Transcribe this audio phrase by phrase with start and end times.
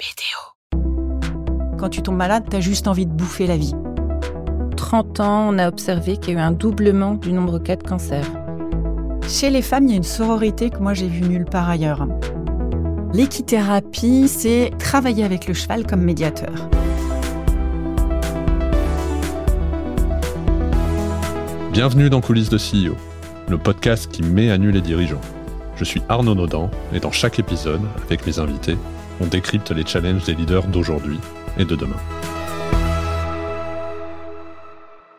[0.00, 0.76] BDO.
[1.78, 3.74] Quand tu tombes malade, t'as juste envie de bouffer la vie.
[4.76, 7.76] 30 ans, on a observé qu'il y a eu un doublement du nombre de cas
[7.76, 8.24] de cancer.
[9.28, 12.08] Chez les femmes, il y a une sororité que moi j'ai vue nulle part ailleurs.
[13.12, 16.68] L'équithérapie, c'est travailler avec le cheval comme médiateur.
[21.70, 22.96] Bienvenue dans Coulisses de CEO,
[23.48, 25.20] le podcast qui met à nu les dirigeants.
[25.76, 28.76] Je suis Arnaud Naudan et dans chaque épisode, avec mes invités,
[29.20, 31.18] on décrypte les challenges des leaders d'aujourd'hui
[31.58, 31.96] et de demain.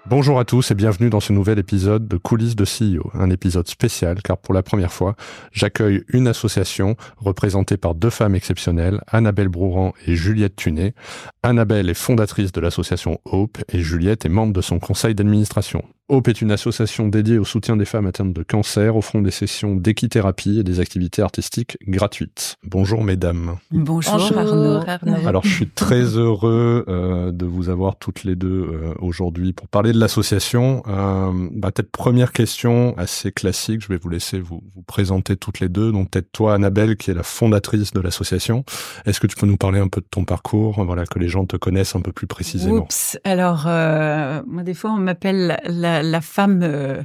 [0.07, 3.67] Bonjour à tous et bienvenue dans ce nouvel épisode de Coulisses de CEO, un épisode
[3.67, 5.15] spécial car pour la première fois,
[5.51, 10.93] j'accueille une association représentée par deux femmes exceptionnelles, Annabelle Brouran et Juliette Tunet.
[11.41, 15.83] Annabelle est fondatrice de l'association Hope et Juliette est membre de son conseil d'administration.
[16.07, 19.75] Hope est une association dédiée au soutien des femmes atteintes de cancer, offrant des sessions
[19.75, 22.57] d'équithérapie et des activités artistiques gratuites.
[22.63, 23.55] Bonjour mesdames.
[23.71, 24.81] Bonjour, Arnaud.
[25.25, 29.67] Alors je suis très heureux euh, de vous avoir toutes les deux euh, aujourd'hui pour
[29.67, 30.83] parler de l'association.
[30.87, 35.59] Euh, bah, peut-être première question assez classique, je vais vous laisser vous, vous présenter toutes
[35.59, 35.91] les deux.
[35.91, 38.63] Donc peut-être toi Annabelle qui est la fondatrice de l'association.
[39.07, 41.47] Est-ce que tu peux nous parler un peu de ton parcours, voilà que les gens
[41.47, 42.83] te connaissent un peu plus précisément?
[42.83, 43.17] Oups.
[43.23, 46.61] Alors euh, moi des fois on m'appelle la la, femme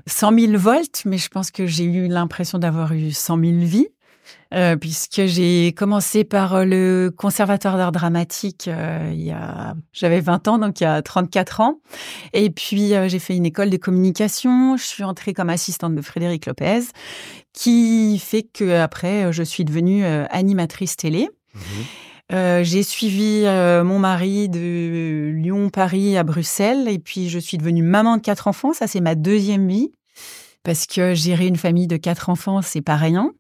[0.07, 3.53] 100 euh, 000 volts, mais je pense que j'ai eu l'impression d'avoir eu 100 000
[3.61, 3.89] vies.
[4.53, 10.49] Euh, puisque j'ai commencé par euh, le conservatoire d'art dramatique il y a j'avais 20
[10.49, 11.81] ans donc il y a 34 ans
[12.33, 16.47] et puis j'ai fait une école de communication, je suis entrée comme assistante de Frédéric
[16.47, 16.81] Lopez
[17.53, 21.29] qui fait que après je suis devenue animatrice télé.
[21.55, 21.61] Mmh
[22.33, 27.59] euh, j'ai suivi euh, mon mari de Lyon, Paris à Bruxelles, et puis je suis
[27.59, 28.73] devenue maman de quatre enfants.
[28.73, 29.91] Ça, c'est ma deuxième vie
[30.63, 33.33] parce que gérer une famille de quatre enfants, c'est pas rien.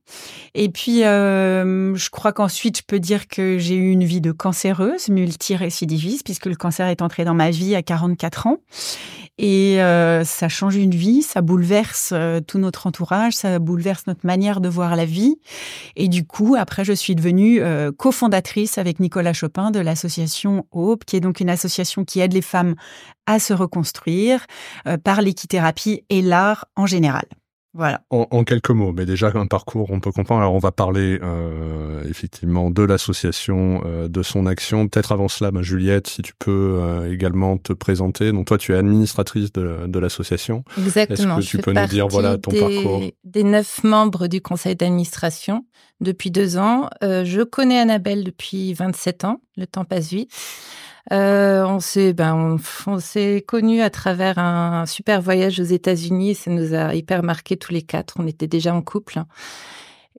[0.55, 4.33] Et puis, euh, je crois qu'ensuite, je peux dire que j'ai eu une vie de
[4.33, 8.57] cancéreuse, multirécidiviste, puisque le cancer est entré dans ma vie à 44 ans.
[9.43, 14.27] Et euh, ça change une vie, ça bouleverse euh, tout notre entourage, ça bouleverse notre
[14.27, 15.39] manière de voir la vie.
[15.97, 21.07] Et du coup, après, je suis devenue euh, cofondatrice avec Nicolas Chopin de l'association Hope,
[21.07, 22.75] qui est donc une association qui aide les femmes
[23.25, 24.45] à se reconstruire
[25.05, 27.25] par l'équithérapie et l'art en général.
[27.73, 28.03] Voilà.
[28.11, 30.41] En, quelques mots, mais déjà un parcours, on peut comprendre.
[30.41, 34.89] Alors on va parler euh, effectivement de l'association, euh, de son action.
[34.89, 38.33] Peut-être avant cela, ben, Juliette, si tu peux euh, également te présenter.
[38.33, 40.65] Donc toi, tu es administratrice de, de l'association.
[40.79, 41.39] Exactement.
[41.39, 45.65] Est-ce que tu peux nous dire voilà ton parcours Des neuf membres du conseil d'administration
[46.01, 46.89] depuis deux ans.
[47.03, 49.41] je connais Annabelle depuis 27 ans.
[49.57, 50.33] Le temps passe vite.
[51.13, 52.57] Euh, on s'est ben,
[53.47, 56.35] connus à travers un super voyage aux États-Unis.
[56.35, 58.15] Ça nous a hyper marqué tous les quatre.
[58.19, 59.23] On était déjà en couple.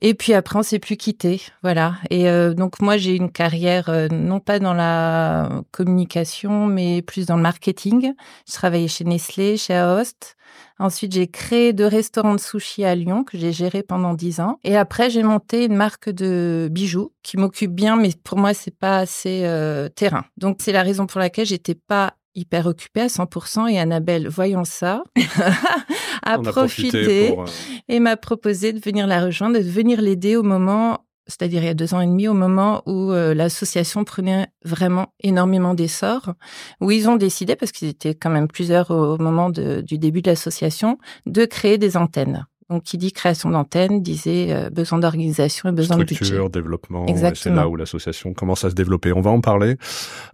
[0.04, 1.96] Et puis après, on s'est plus quitté, voilà.
[2.10, 7.28] Et euh, donc moi, j'ai une carrière euh, non pas dans la communication, mais plus
[7.28, 8.14] dans le marketing.
[8.48, 10.36] Je travaillais chez Nestlé, chez Aost.
[10.80, 14.58] Ensuite, j'ai créé deux restaurants de sushi à Lyon que j'ai géré pendant dix ans.
[14.64, 18.76] Et après, j'ai monté une marque de bijoux qui m'occupe bien, mais pour moi, c'est
[18.76, 20.26] pas assez euh, terrain.
[20.38, 24.64] Donc c'est la raison pour laquelle j'étais pas hyper occupée à 100% et Annabelle, voyant
[24.64, 25.04] ça,
[26.24, 27.46] a profité euh,
[27.88, 31.70] et m'a proposé de venir la rejoindre, de venir l'aider au moment, c'est-à-dire il y
[31.70, 36.34] a deux ans et demi, au moment où euh, l'association prenait vraiment énormément d'essor,
[36.80, 40.30] où ils ont décidé, parce qu'ils étaient quand même plusieurs au moment du début de
[40.30, 42.46] l'association, de créer des antennes.
[42.72, 46.38] Donc, qui dit création d'antenne disait euh, besoin d'organisation et besoin de budget.
[46.50, 47.06] développement.
[47.36, 49.12] C'est là où l'association commence à se développer.
[49.12, 49.76] On va en parler.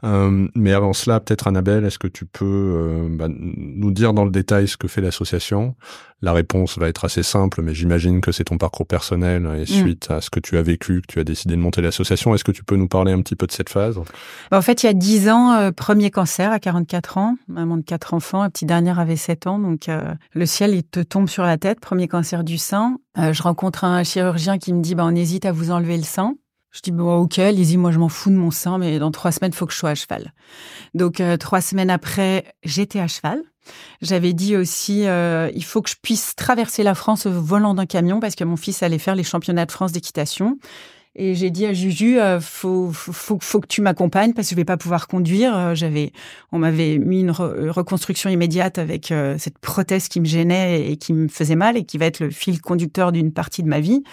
[0.03, 4.23] Euh, mais avant cela, peut-être Annabelle, est-ce que tu peux euh, bah, nous dire dans
[4.23, 5.75] le détail ce que fait l'association?
[6.22, 9.66] La réponse va être assez simple, mais j'imagine que c'est ton parcours personnel et mm.
[9.66, 12.33] suite à ce que tu as vécu, que tu as décidé de monter l'association.
[12.33, 14.00] Est-ce que tu peux nous parler un petit peu de cette phase?
[14.51, 18.13] En fait, il y a 10 ans, premier cancer à 44 ans, maman de quatre
[18.13, 19.88] enfants, la petite dernière avait 7 ans, donc
[20.33, 22.97] le ciel il te tombe sur la tête, premier cancer du sein.
[23.17, 26.03] Euh, je rencontre un chirurgien qui me dit bah, on hésite à vous enlever le
[26.03, 26.35] sein.
[26.72, 29.31] Je dis bon ok, allez-y, moi je m'en fous de mon sein, mais dans trois
[29.31, 30.33] semaines, il faut que je sois à cheval.
[30.94, 33.41] Donc euh, trois semaines après, j'étais à cheval.
[34.01, 38.19] J'avais dit aussi, euh, il faut que je puisse traverser la France volant d'un camion
[38.19, 40.57] parce que mon fils allait faire les championnats de France d'équitation.
[41.19, 44.65] Et j'ai dit à Juju, euh, faut, faut, que tu m'accompagnes parce que je vais
[44.65, 45.57] pas pouvoir conduire.
[45.57, 46.11] Euh, j'avais,
[46.51, 51.13] on m'avait mis une reconstruction immédiate avec euh, cette prothèse qui me gênait et qui
[51.13, 54.03] me faisait mal et qui va être le fil conducteur d'une partie de ma vie.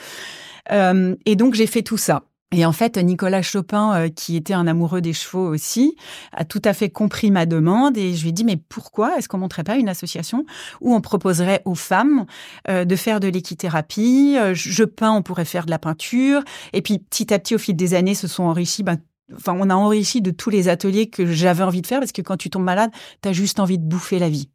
[0.71, 2.23] Et donc j'ai fait tout ça.
[2.57, 5.97] Et en fait, Nicolas Chopin, euh, qui était un amoureux des chevaux aussi,
[6.33, 9.29] a tout à fait compris ma demande et je lui ai dit mais pourquoi est-ce
[9.29, 10.47] qu'on montrerait pas une association
[10.81, 12.27] où on proposerait aux femmes
[12.69, 16.43] euh, de faire de l'équithérapie, euh, je peins, on pourrait faire de la peinture
[16.73, 18.99] et puis petit à petit au fil des années se sont enrichis ben,
[19.35, 22.23] enfin, on a enrichi de tous les ateliers que j'avais envie de faire parce que
[22.23, 24.49] quand tu tombes malade, tu as juste envie de bouffer la vie.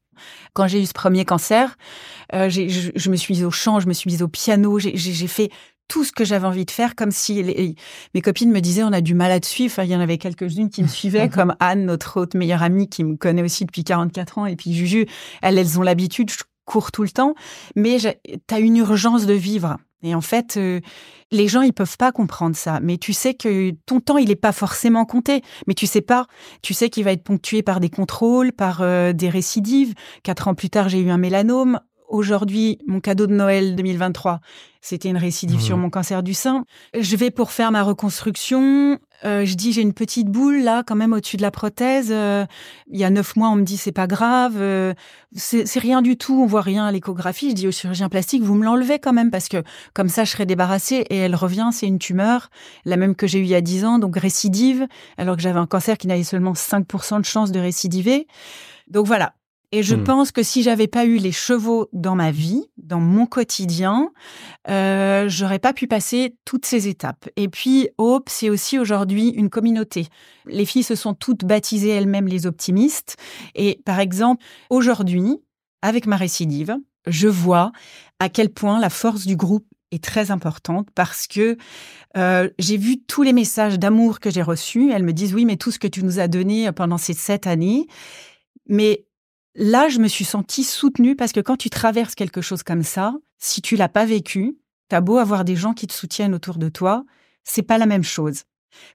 [0.54, 1.78] Quand j'ai eu ce premier cancer,
[2.34, 5.50] je, je, me suis mise au chant, je me suis mise au piano, j'ai fait
[5.90, 7.76] tout ce que j'avais envie de faire, comme si les,
[8.14, 9.84] mes copines me disaient on a du mal à te suivre.
[9.84, 13.04] il y en avait quelques-unes qui me suivaient, comme Anne, notre autre meilleure amie, qui
[13.04, 15.06] me connaît aussi depuis 44 ans, et puis Juju,
[15.42, 17.34] elles, elles ont l'habitude, je cours tout le temps,
[17.76, 19.78] mais tu as une urgence de vivre.
[20.02, 20.80] Et en fait, euh,
[21.32, 22.80] les gens, ils peuvent pas comprendre ça.
[22.82, 25.42] Mais tu sais que ton temps, il est pas forcément compté.
[25.68, 26.28] Mais tu sais pas.
[26.62, 29.94] Tu sais qu'il va être ponctué par des contrôles, par euh, des récidives.
[30.24, 31.80] Quatre ans plus tard, j'ai eu un mélanome.
[32.10, 34.40] Aujourd'hui, mon cadeau de Noël 2023,
[34.82, 35.82] c'était une récidive sur mmh.
[35.82, 36.66] mon cancer du sein.
[37.00, 38.98] Je vais pour faire ma reconstruction.
[39.26, 42.08] Euh, je dis j'ai une petite boule là quand même au-dessus de la prothèse.
[42.10, 42.48] Euh,
[42.90, 44.96] il y a neuf mois, on me dit c'est pas grave, euh,
[45.36, 47.52] c'est rien du tout, on voit rien à l'échographie.
[47.52, 49.62] Je dis au chirurgien plastique vous me l'enlevez quand même parce que
[49.94, 52.50] comme ça je serai débarrassée et elle revient, c'est une tumeur,
[52.86, 55.60] la même que j'ai eue il y a dix ans, donc récidive, alors que j'avais
[55.60, 58.26] un cancer qui n'avait seulement 5% de chance de récidiver.
[58.88, 59.34] Donc voilà,
[59.72, 60.04] et je hmm.
[60.04, 64.12] pense que si j'avais pas eu les chevaux dans ma vie, dans mon quotidien,
[64.68, 67.30] euh, j'aurais pas pu passer toutes ces étapes.
[67.36, 70.08] Et puis Hope, c'est aussi aujourd'hui une communauté.
[70.48, 73.18] Les filles se sont toutes baptisées elles-mêmes les optimistes.
[73.54, 75.38] Et par exemple, aujourd'hui,
[75.84, 76.76] avec ma récidive,
[77.06, 77.72] je vois
[78.20, 81.58] à quel point la force du groupe est très importante parce que
[82.18, 84.92] euh, j'ai vu tous les messages d'amour que j'ai reçus.
[84.92, 87.46] Elles me disent oui, mais tout ce que tu nous as donné pendant ces sept
[87.46, 87.86] années.
[88.68, 89.06] Mais
[89.56, 93.16] Là, je me suis sentie soutenue parce que quand tu traverses quelque chose comme ça,
[93.40, 94.58] si tu l'as pas vécu,
[94.90, 97.04] t'as beau avoir des gens qui te soutiennent autour de toi,
[97.44, 98.44] c'est pas la même chose.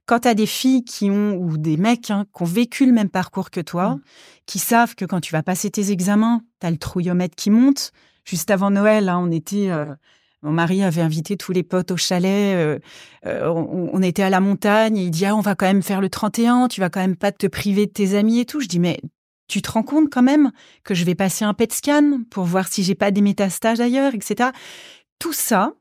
[0.05, 2.93] Quand tu as des filles qui ont, ou des mecs hein, qui ont vécu le
[2.93, 4.01] même parcours que toi, mmh.
[4.45, 7.91] qui savent que quand tu vas passer tes examens, tu as le trouillomètre qui monte.
[8.23, 9.93] Juste avant Noël, hein, on était, euh,
[10.41, 12.79] mon mari avait invité tous les potes au chalet, euh,
[13.25, 16.01] euh, on, était à la montagne, et il dit, ah, on va quand même faire
[16.01, 18.61] le 31, tu vas quand même pas te priver de tes amis et tout.
[18.61, 18.99] Je dis, mais
[19.47, 20.51] tu te rends compte quand même
[20.83, 24.13] que je vais passer un PET scan pour voir si j'ai pas des métastases ailleurs,
[24.15, 24.49] etc.
[25.19, 25.73] Tout ça,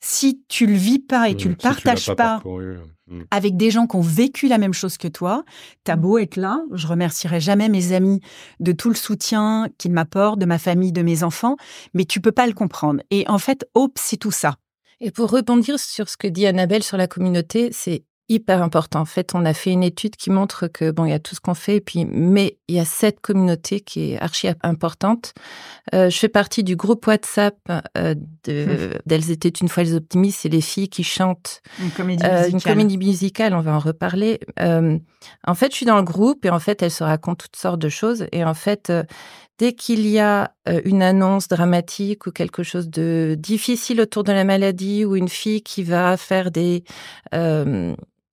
[0.00, 3.22] si tu le vis pas et tu mmh, le partages pas, mmh.
[3.30, 5.44] avec des gens qui ont vécu la même chose que toi,
[5.84, 8.20] t'as beau être là, je remercierai jamais mes amis
[8.60, 11.56] de tout le soutien qu'ils m'apportent, de ma famille, de mes enfants,
[11.94, 13.02] mais tu peux pas le comprendre.
[13.10, 14.56] Et en fait, Hope, c'est tout ça.
[15.00, 19.00] Et pour rebondir sur ce que dit Annabelle sur la communauté, c'est hyper important.
[19.00, 21.34] En fait, on a fait une étude qui montre que bon, il y a tout
[21.34, 25.32] ce qu'on fait, et puis mais il y a cette communauté qui est archi importante.
[25.94, 27.56] Euh, je fais partie du groupe WhatsApp
[27.96, 28.98] euh, mmh.
[29.06, 32.44] d'elles étaient une fois les optimistes, c'est les filles qui chantent une comédie musicale.
[32.44, 33.54] Euh, une comédie musicale.
[33.54, 34.40] On va en reparler.
[34.60, 34.98] Euh,
[35.46, 37.80] en fait, je suis dans le groupe et en fait, elles se racontent toutes sortes
[37.80, 38.92] de choses et en fait.
[39.58, 40.52] Dès qu'il y a
[40.84, 45.62] une annonce dramatique ou quelque chose de difficile autour de la maladie ou une fille
[45.62, 46.84] qui va faire des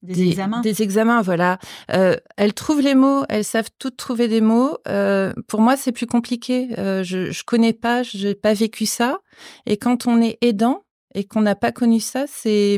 [0.03, 0.61] des, examens.
[0.61, 1.59] Des examens, voilà.
[1.91, 4.77] Euh, elles trouvent les mots, elles savent toutes trouver des mots.
[4.87, 6.69] Euh, pour moi, c'est plus compliqué.
[6.77, 9.19] Euh, je, je connais pas, j'ai pas vécu ça.
[9.65, 10.83] Et quand on est aidant
[11.15, 12.77] et qu'on n'a pas connu ça, c'est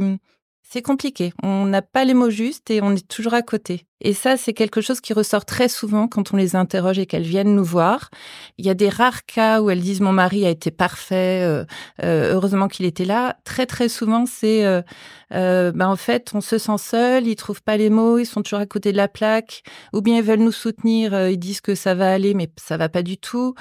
[0.68, 1.32] c'est compliqué.
[1.44, 3.86] On n'a pas les mots justes et on est toujours à côté.
[4.02, 7.24] Et ça, c'est quelque chose qui ressort très souvent quand on les interroge et qu'elles
[7.24, 8.10] viennent nous voir.
[8.58, 11.66] Il y a des rares cas où elles disent mon mari a été parfait, euh,
[12.04, 13.38] euh, heureusement qu'il était là.
[13.46, 17.78] Très très souvent, c'est euh, ben en fait on se sent seul, ils trouvent pas
[17.78, 19.64] les mots, ils sont toujours à côté de la plaque,
[19.94, 22.90] ou bien ils veulent nous soutenir, ils disent que ça va aller, mais ça va
[22.90, 23.54] pas du tout,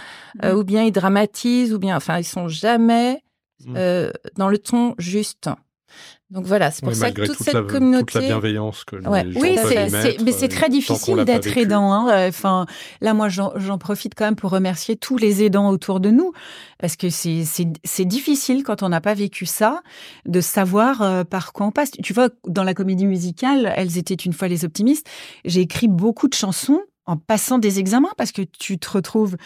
[0.43, 0.49] mmh.
[0.51, 3.23] ou bien ils dramatisent, ou bien enfin ils sont jamais
[3.67, 3.75] mmh.
[4.37, 5.51] dans le ton juste.
[6.35, 8.97] Donc voilà, c'est pour ça que toute, cette communauté, toute la bienveillance que
[9.37, 11.93] oui, c'est, mais c'est très euh, difficile d'être aidant.
[11.93, 12.29] Hein.
[12.29, 12.67] Enfin,
[13.01, 16.33] là, moi, j'en profite quand même pour remercier tous les aidants autour de nous,
[16.81, 19.83] parce que c'est difficile quand on n'a pas vécu ça
[20.27, 21.93] de savoir euh, par quoi on passe.
[21.93, 25.07] Tu vois, dans la comédie musicale, elles étaient une fois les optimistes.
[25.45, 29.37] J'ai écrit beaucoup de chansons en passant des examens parce que tu te retrouves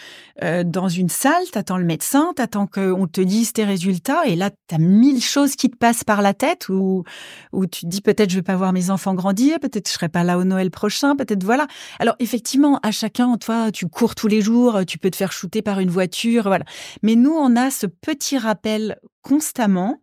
[0.43, 4.49] euh, dans une salle, t'attends le médecin, t'attends qu'on te dise tes résultats et là
[4.67, 7.03] t'as mille choses qui te passent par la tête ou
[7.51, 10.09] où tu te dis peut-être je vais pas voir mes enfants grandir, peut-être je serai
[10.09, 11.67] pas là au Noël prochain, peut-être voilà.
[11.99, 15.61] Alors effectivement à chacun toi tu cours tous les jours, tu peux te faire shooter
[15.61, 16.65] par une voiture, voilà.
[17.03, 20.01] Mais nous on a ce petit rappel constamment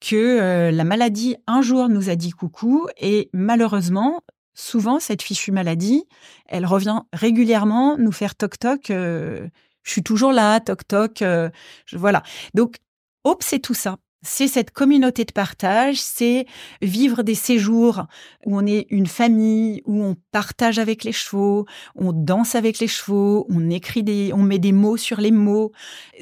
[0.00, 4.20] que euh, la maladie un jour nous a dit coucou et malheureusement
[4.56, 6.04] souvent, cette fichue maladie,
[6.46, 8.90] elle revient régulièrement nous faire toc-toc.
[8.90, 9.46] Euh,
[9.84, 11.22] je suis toujours là, toc-toc.
[11.22, 11.50] Euh,
[11.92, 12.24] voilà.
[12.54, 12.78] Donc,
[13.22, 13.98] Hope, c'est tout ça.
[14.22, 16.46] C'est cette communauté de partage, c'est
[16.82, 18.06] vivre des séjours
[18.44, 22.88] où on est une famille, où on partage avec les chevaux, on danse avec les
[22.88, 25.70] chevaux, on écrit des, on met des mots sur les mots.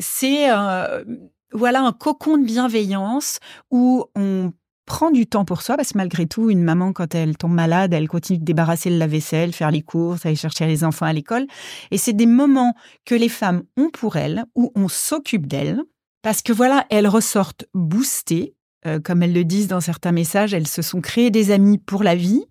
[0.01, 1.05] C'est euh,
[1.53, 3.39] voilà un cocon de bienveillance
[3.71, 4.53] où on
[4.87, 7.93] prend du temps pour soi, parce que malgré tout, une maman, quand elle tombe malade,
[7.93, 11.47] elle continue de débarrasser le lave-vaisselle, faire les courses, aller chercher les enfants à l'école.
[11.91, 12.75] Et c'est des moments
[13.05, 15.81] que les femmes ont pour elles, où on s'occupe d'elles,
[16.23, 18.55] parce que voilà, elles ressortent boostées,
[18.87, 22.03] euh, comme elles le disent dans certains messages, elles se sont créées des amis pour
[22.03, 22.45] la vie,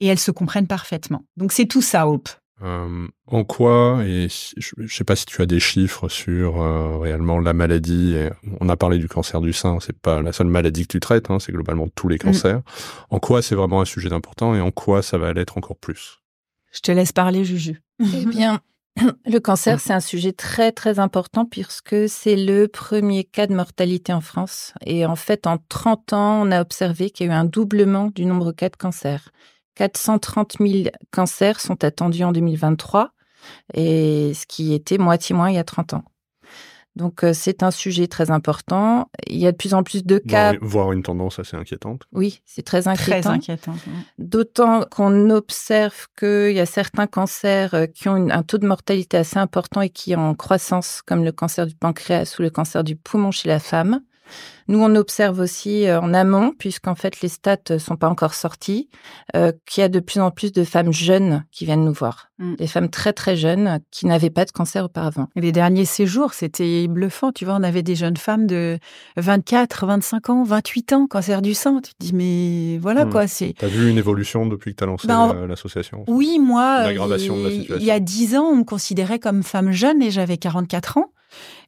[0.00, 1.24] et elles se comprennent parfaitement.
[1.36, 2.28] Donc c'est tout ça, Hope.
[2.62, 6.96] Euh, en quoi, et je ne sais pas si tu as des chiffres sur euh,
[6.96, 8.16] réellement la maladie,
[8.60, 11.30] on a parlé du cancer du sein, c'est pas la seule maladie que tu traites,
[11.30, 12.20] hein, c'est globalement tous les mm.
[12.20, 12.62] cancers.
[13.10, 16.22] En quoi c'est vraiment un sujet d'important et en quoi ça va l'être encore plus?
[16.72, 17.82] Je te laisse parler, Juju.
[18.00, 18.60] Eh bien,
[19.26, 24.12] le cancer, c'est un sujet très très important puisque c'est le premier cas de mortalité
[24.12, 24.74] en France.
[24.84, 28.10] Et en fait, en 30 ans, on a observé qu'il y a eu un doublement
[28.14, 29.30] du nombre de cas de cancer.
[29.76, 33.10] 430 000 cancers sont attendus en 2023,
[33.74, 36.04] et ce qui était moitié moins il y a 30 ans.
[36.96, 39.10] Donc euh, c'est un sujet très important.
[39.26, 40.54] Il y a de plus en plus de cas.
[40.62, 42.04] Voir une tendance assez inquiétante.
[42.12, 43.20] Oui, c'est très inquiétant.
[43.20, 43.74] Très inquiétant.
[44.18, 49.18] D'autant qu'on observe qu'il y a certains cancers euh, qui ont un taux de mortalité
[49.18, 52.82] assez important et qui sont en croissance, comme le cancer du pancréas ou le cancer
[52.82, 54.00] du poumon chez la femme.
[54.68, 58.34] Nous, on observe aussi euh, en amont, puisqu'en fait les stats ne sont pas encore
[58.34, 58.88] sortis,
[59.36, 62.30] euh, qu'il y a de plus en plus de femmes jeunes qui viennent nous voir.
[62.38, 62.56] Mm.
[62.56, 65.28] Des femmes très très jeunes qui n'avaient pas de cancer auparavant.
[65.36, 67.30] les derniers séjours, c'était bluffant.
[67.30, 68.78] Tu vois, on avait des jeunes femmes de
[69.16, 71.80] 24, 25 ans, 28 ans, cancer du sein.
[71.80, 73.10] Tu te dis, mais voilà mm.
[73.10, 73.26] quoi.
[73.28, 73.54] c'est.
[73.62, 77.90] as vu une évolution depuis que tu as lancé ben, l'association Oui, moi, il y
[77.90, 81.12] a 10 ans, on me considérait comme femme jeune et j'avais 44 ans.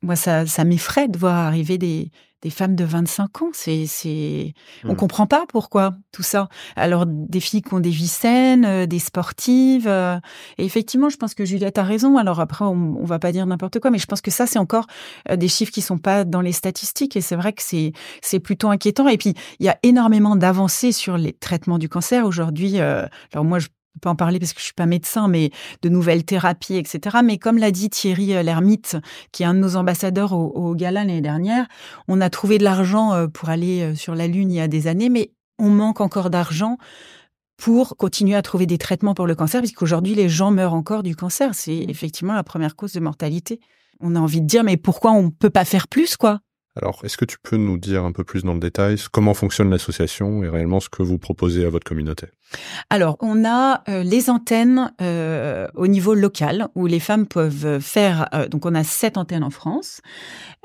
[0.03, 2.11] Moi, ça, ça m'effraie de voir arriver des,
[2.43, 3.51] des femmes de 25 ans.
[3.53, 4.97] C'est, c'est, on mmh.
[4.97, 6.49] comprend pas pourquoi tout ça.
[6.77, 9.89] Alors des filles qui ont des vies saines, euh, des sportives.
[9.89, 10.19] Euh,
[10.57, 12.17] et effectivement, je pense que Juliette a raison.
[12.17, 14.59] Alors après, on, on va pas dire n'importe quoi, mais je pense que ça, c'est
[14.59, 14.87] encore
[15.31, 17.17] euh, des chiffres qui sont pas dans les statistiques.
[17.17, 19.09] Et c'est vrai que c'est, c'est plutôt inquiétant.
[19.09, 22.79] Et puis, il y a énormément d'avancées sur les traitements du cancer aujourd'hui.
[22.79, 25.51] alors moi, je peux en parler parce que je suis pas médecin, mais
[25.83, 27.19] de nouvelles thérapies, etc.
[27.25, 28.97] Mais comme l'a dit Thierry euh, Lhermitte,
[29.33, 31.67] qui est un de nos ambassadeurs au, au l'année dernière,
[32.07, 34.69] on a trouvé de l'argent euh, pour aller euh, sur la Lune il y a
[34.69, 36.79] des années, mais on manque encore d'argent
[37.57, 41.17] pour continuer à trouver des traitements pour le cancer, puisqu'aujourd'hui, les gens meurent encore du
[41.17, 41.55] cancer.
[41.55, 43.61] C'est effectivement la première cause de mortalité.
[44.01, 46.41] On a envie de dire, mais pourquoi on ne peut pas faire plus, quoi?
[46.81, 49.71] Alors, est-ce que tu peux nous dire un peu plus dans le détail comment fonctionne
[49.71, 52.29] l'association et réellement ce que vous proposez à votre communauté?
[52.89, 58.29] Alors, on a euh, les antennes euh, au niveau local où les femmes peuvent faire,
[58.33, 60.01] euh, donc on a sept antennes en France,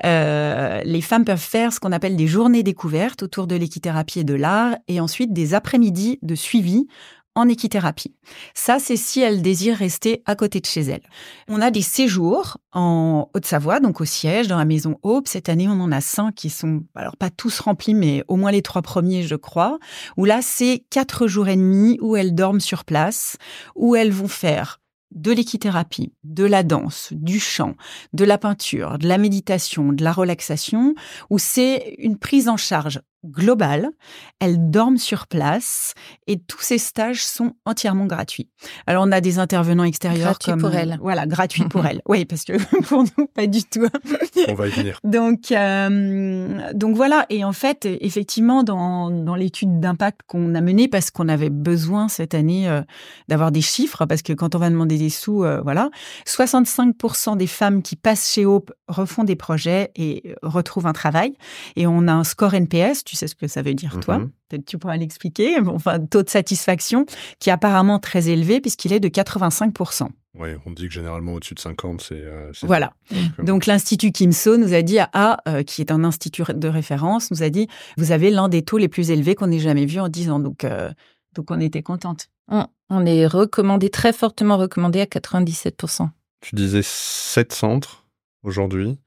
[0.02, 4.34] les femmes peuvent faire ce qu'on appelle des journées découvertes autour de l'équithérapie et de
[4.34, 6.86] l'art et ensuite des après-midi de suivi
[7.34, 8.14] en équithérapie.
[8.54, 11.02] Ça, c'est si elle désire rester à côté de chez elle.
[11.48, 15.28] On a des séjours en Haute-Savoie, donc au siège, dans la maison Hope.
[15.28, 18.52] Cette année, on en a cinq qui sont, alors pas tous remplis, mais au moins
[18.52, 19.78] les trois premiers, je crois.
[20.16, 23.36] Où là, c'est quatre jours et demi où elles dorment sur place,
[23.74, 24.80] où elles vont faire
[25.14, 27.74] de l'équithérapie, de la danse, du chant,
[28.12, 30.94] de la peinture, de la méditation, de la relaxation,
[31.30, 33.90] où c'est une prise en charge globale.
[34.40, 35.94] Elles dorment sur place
[36.26, 38.48] et tous ces stages sont entièrement gratuits.
[38.86, 40.98] Alors on a des intervenants extérieurs gratuits pour elles.
[41.00, 42.02] Voilà, gratuits pour elles.
[42.06, 42.52] Oui, parce que
[42.88, 43.86] pour nous pas du tout.
[44.48, 44.98] on va y venir.
[45.04, 50.88] Donc euh, donc voilà et en fait effectivement dans dans l'étude d'impact qu'on a menée
[50.88, 52.82] parce qu'on avait besoin cette année euh,
[53.28, 55.90] d'avoir des chiffres parce que quand on va demander des sous euh, voilà,
[56.26, 61.34] 65% des femmes qui passent chez Hope refont des projets et retrouvent un travail
[61.76, 64.18] et on a un score NPS tu sais ce que ça veut dire, toi.
[64.18, 64.30] Mhm.
[64.48, 65.58] Peut-être tu pourras l'expliquer.
[65.66, 67.06] Enfin, taux de satisfaction
[67.38, 70.08] qui est apparemment très élevé puisqu'il est de 85%.
[70.36, 72.14] Oui, on dit que généralement au-dessus de 50, c'est.
[72.20, 72.92] Euh, voilà.
[73.38, 77.44] Donc, l'Institut Kimso nous a dit, ah, euh, qui est un institut de référence, nous
[77.44, 80.08] a dit, vous avez l'un des taux les plus élevés qu'on ait jamais vu en
[80.08, 80.40] 10 ans.
[80.40, 80.90] Donc, euh,
[81.36, 82.28] donc on était contente.
[82.90, 86.08] On, est recommandé, très fortement recommandé à 97%.
[86.40, 88.03] Tu disais 7 centres
[88.44, 88.98] aujourd'hui.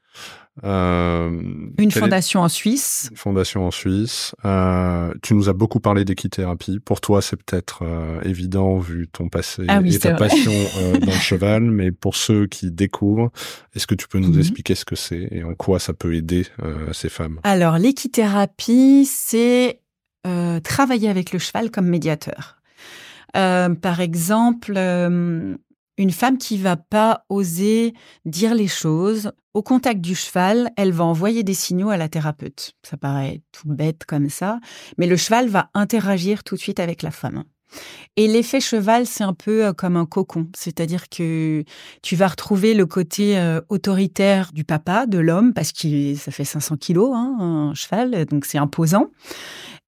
[0.64, 1.30] Euh,
[1.78, 3.10] une fondation en Suisse.
[3.12, 4.34] Une fondation en Suisse.
[4.44, 6.80] Euh, tu nous as beaucoup parlé d'équithérapie.
[6.80, 10.52] Pour toi, c'est peut-être euh, évident vu ton passé ah et ta passion
[11.00, 13.30] dans le cheval, mais pour ceux qui découvrent,
[13.76, 14.40] est-ce que tu peux nous mhm.
[14.40, 16.48] expliquer ce que c'est et en quoi ça peut aider
[16.92, 17.40] ces femmes?
[17.44, 19.80] Alors, l'équithérapie, c'est
[20.64, 22.58] travailler avec le cheval comme médiateur.
[23.34, 24.74] par exemple,
[25.98, 27.94] une femme qui va pas oser
[28.26, 32.74] dire les choses, au contact du cheval, elle va envoyer des signaux à la thérapeute.
[32.84, 34.60] Ça paraît tout bête comme ça,
[34.98, 37.44] mais le cheval va interagir tout de suite avec la femme.
[38.16, 41.64] Et l'effet cheval, c'est un peu euh, comme un cocon, c'est-à-dire que
[42.02, 46.46] tu vas retrouver le côté euh, autoritaire du papa, de l'homme, parce que ça fait
[46.46, 49.08] 500 kilos, hein, un cheval, donc c'est imposant.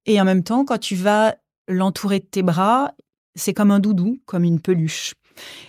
[0.04, 1.36] Et en même temps, quand tu vas
[1.68, 2.92] l'entourer de tes bras,
[3.34, 5.14] c'est comme un doudou, comme une peluche.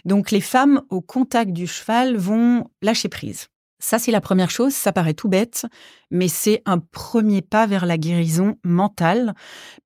[0.05, 3.47] Donc les femmes au contact du cheval vont lâcher prise.
[3.81, 4.73] Ça, c'est la première chose.
[4.73, 5.65] Ça paraît tout bête,
[6.11, 9.33] mais c'est un premier pas vers la guérison mentale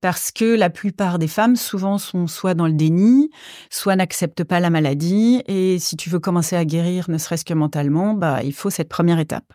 [0.02, 3.30] parce que la plupart des femmes, souvent, sont soit dans le déni,
[3.70, 5.42] soit n'acceptent pas la maladie.
[5.48, 8.90] Et si tu veux commencer à guérir, ne serait-ce que mentalement, bah, il faut cette
[8.90, 9.54] première étape.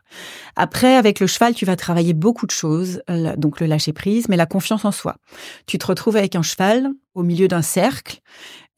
[0.56, 3.02] Après, avec le cheval, tu vas travailler beaucoup de choses.
[3.36, 5.16] Donc, le lâcher prise, mais la confiance en soi.
[5.66, 8.20] Tu te retrouves avec un cheval au milieu d'un cercle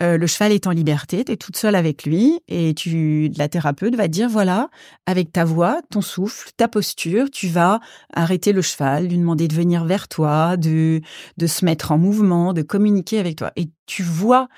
[0.03, 3.49] euh, le cheval est en liberté, tu es toute seule avec lui et tu, la
[3.49, 4.69] thérapeute va dire voilà,
[5.07, 7.81] avec ta voix, ton souffle, ta posture, tu vas
[8.13, 11.01] arrêter le cheval, lui demander de venir vers toi, de,
[11.37, 13.53] de se mettre en mouvement, de communiquer avec toi.
[13.57, 14.49] Et tu vois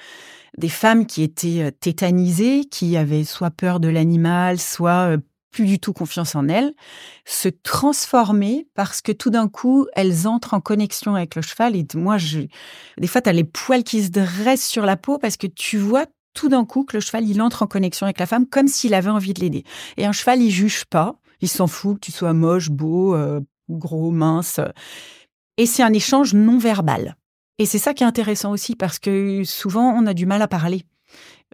[0.56, 5.18] des femmes qui étaient euh, tétanisées, qui avaient soit peur de l'animal, soit euh,
[5.54, 6.74] plus du tout confiance en elles,
[7.24, 11.76] se transformer parce que tout d'un coup, elles entrent en connexion avec le cheval.
[11.76, 12.40] Et moi, je,
[12.98, 15.78] des fois, tu as les poils qui se dressent sur la peau parce que tu
[15.78, 18.66] vois tout d'un coup que le cheval, il entre en connexion avec la femme comme
[18.66, 19.62] s'il avait envie de l'aider.
[19.96, 21.14] Et un cheval, il juge pas.
[21.40, 24.58] Il s'en fout que tu sois moche, beau, euh, gros, mince.
[25.56, 27.14] Et c'est un échange non verbal.
[27.58, 30.48] Et c'est ça qui est intéressant aussi parce que souvent, on a du mal à
[30.48, 30.82] parler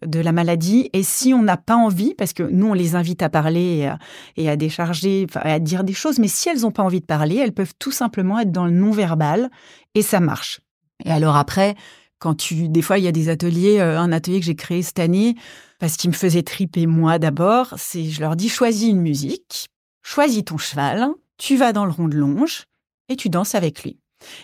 [0.05, 0.91] de la maladie.
[0.93, 3.91] Et si on n'a pas envie, parce que nous, on les invite à parler
[4.37, 7.37] et à, décharger, à dire des choses, mais si elles n'ont pas envie de parler,
[7.37, 9.51] elles peuvent tout simplement être dans le non-verbal
[9.95, 10.61] et ça marche.
[11.05, 11.77] Et alors après,
[12.19, 14.83] quand tu, des fois, il y a des ateliers, euh, un atelier que j'ai créé
[14.83, 15.35] cette année,
[15.79, 19.69] parce qu'il me faisait triper moi d'abord, c'est, je leur dis, choisis une musique,
[20.03, 22.65] choisis ton cheval, tu vas dans le rond de longe
[23.09, 23.99] et tu danses avec lui.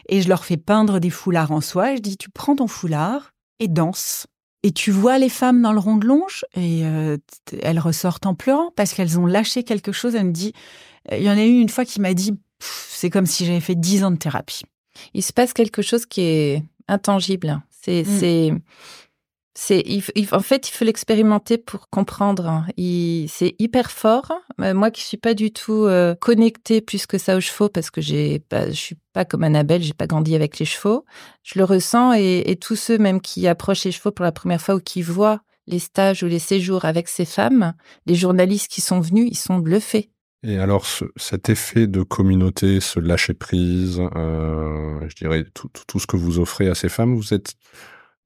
[0.08, 2.66] Et je leur fais peindre des foulards en soie et je dis, tu prends ton
[2.66, 4.26] foulard et danse
[4.66, 7.18] et tu vois les femmes dans le rond de longe et euh,
[7.62, 10.16] elles ressortent en pleurant parce qu'elles ont lâché quelque chose.
[10.16, 10.54] Elle me dit,
[11.12, 13.76] il y en a eu une fois qui m'a dit, c'est comme si j'avais fait
[13.76, 14.62] dix ans de thérapie.
[15.14, 17.62] Il se passe quelque chose qui est intangible.
[17.70, 18.18] C'est, mm.
[18.18, 18.52] c'est,
[20.32, 22.64] en fait, il faut l'expérimenter pour comprendre.
[22.76, 24.32] c'est hyper fort.
[24.60, 27.90] Euh, moi, qui suis pas du tout euh, connectée plus que ça aux chevaux, parce
[27.90, 31.04] que j'ai, pas, je suis pas comme Annabelle, j'ai pas grandi avec les chevaux.
[31.42, 34.74] Je le ressens, et, tous ceux même qui approchent les chevaux pour la première fois
[34.74, 37.74] ou qui voient les stages ou les séjours avec ces femmes,
[38.06, 40.10] les journalistes qui sont venus, ils sont bluffés.
[40.42, 46.16] Et alors, cet effet de communauté, ce lâcher prise, euh, je dirais tout, ce que
[46.16, 47.54] vous offrez à ces femmes, vous êtes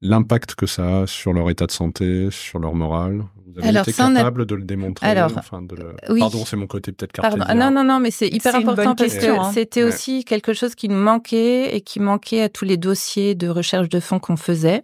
[0.01, 3.93] l'impact que ça a sur leur état de santé, sur leur morale Vous avez été
[3.93, 7.53] capable de le démontrer Alors, Pardon, c'est mon côté peut-être cartésien.
[7.53, 9.51] Non, non, non, mais c'est hyper important parce que hein.
[9.53, 13.47] c'était aussi quelque chose qui nous manquait et qui manquait à tous les dossiers de
[13.47, 14.83] recherche de fonds qu'on faisait.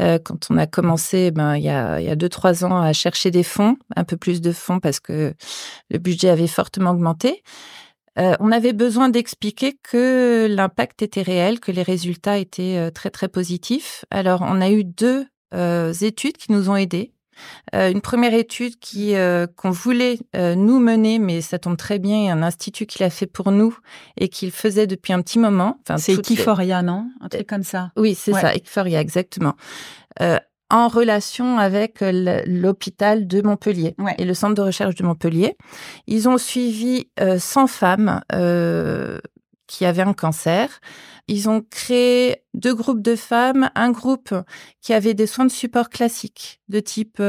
[0.00, 2.80] Euh, quand on a commencé, ben, il y a, il y a deux, trois ans,
[2.80, 5.34] à chercher des fonds, un peu plus de fonds parce que
[5.90, 7.42] le budget avait fortement augmenté.
[8.20, 13.10] Euh, on avait besoin d'expliquer que l'impact était réel, que les résultats étaient euh, très
[13.10, 14.04] très positifs.
[14.10, 17.12] Alors on a eu deux euh, études qui nous ont aidés.
[17.72, 19.14] une première étude qui
[19.56, 22.98] qu'on voulait nous mener, mais ça tombe très bien, il y a un institut qui
[23.02, 23.74] l'a fait pour nous
[24.18, 25.78] et qu'il faisait depuis un petit moment.
[25.82, 27.10] Enfin, c'est Equiforia, non?
[27.22, 27.92] Un truc comme ça.
[27.96, 29.54] Oui, c'est ça, Equiforia, exactement
[30.70, 35.56] en relation avec euh, l'hôpital de Montpellier et le centre de recherche de Montpellier.
[36.06, 39.18] Ils ont suivi 100 euh, femmes euh,
[39.66, 40.80] qui avaient un cancer.
[41.28, 44.34] Ils ont créé deux groupes de femmes, un groupe
[44.80, 47.22] qui avait des soins de support classiques de type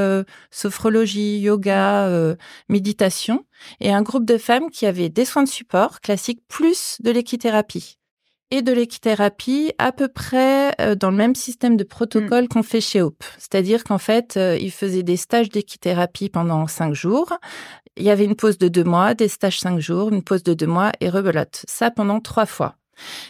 [0.49, 2.35] sophrologie, yoga,
[2.67, 3.45] méditation,
[3.79, 7.99] et un groupe de femmes qui avaient des soins de support classiques plus de l'équithérapie
[8.51, 12.47] et de l'équithérapie à peu près euh, dans le même système de protocole mm.
[12.49, 13.23] qu'on fait chez Hope.
[13.37, 17.33] C'est-à-dire qu'en fait, euh, ils faisaient des stages d'équithérapie pendant cinq jours.
[17.97, 20.53] Il y avait une pause de deux mois, des stages cinq jours, une pause de
[20.53, 21.63] deux mois et rebelote.
[21.67, 22.75] Ça pendant trois fois.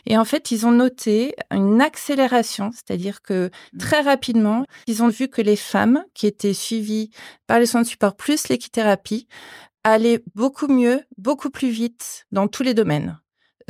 [0.06, 3.78] Et en fait, ils ont noté une accélération, c'est-à-dire que mm.
[3.78, 7.12] très rapidement, ils ont vu que les femmes qui étaient suivies
[7.48, 9.28] par les soins de support plus l'équithérapie
[9.84, 13.20] allaient beaucoup mieux, beaucoup plus vite dans tous les domaines.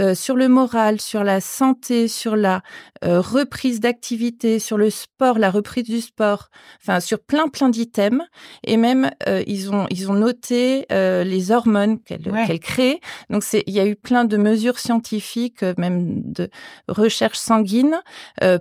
[0.01, 2.63] Euh, sur le moral, sur la santé, sur la
[3.05, 6.49] euh, reprise d'activité, sur le sport, la reprise du sport,
[6.81, 8.23] enfin sur plein plein d'items.
[8.63, 12.99] Et même euh, ils ont ils ont noté les hormones qu'elle crée.
[13.29, 16.49] Donc c'est il y a eu plein de mesures scientifiques, même de
[16.87, 18.01] recherche sanguine,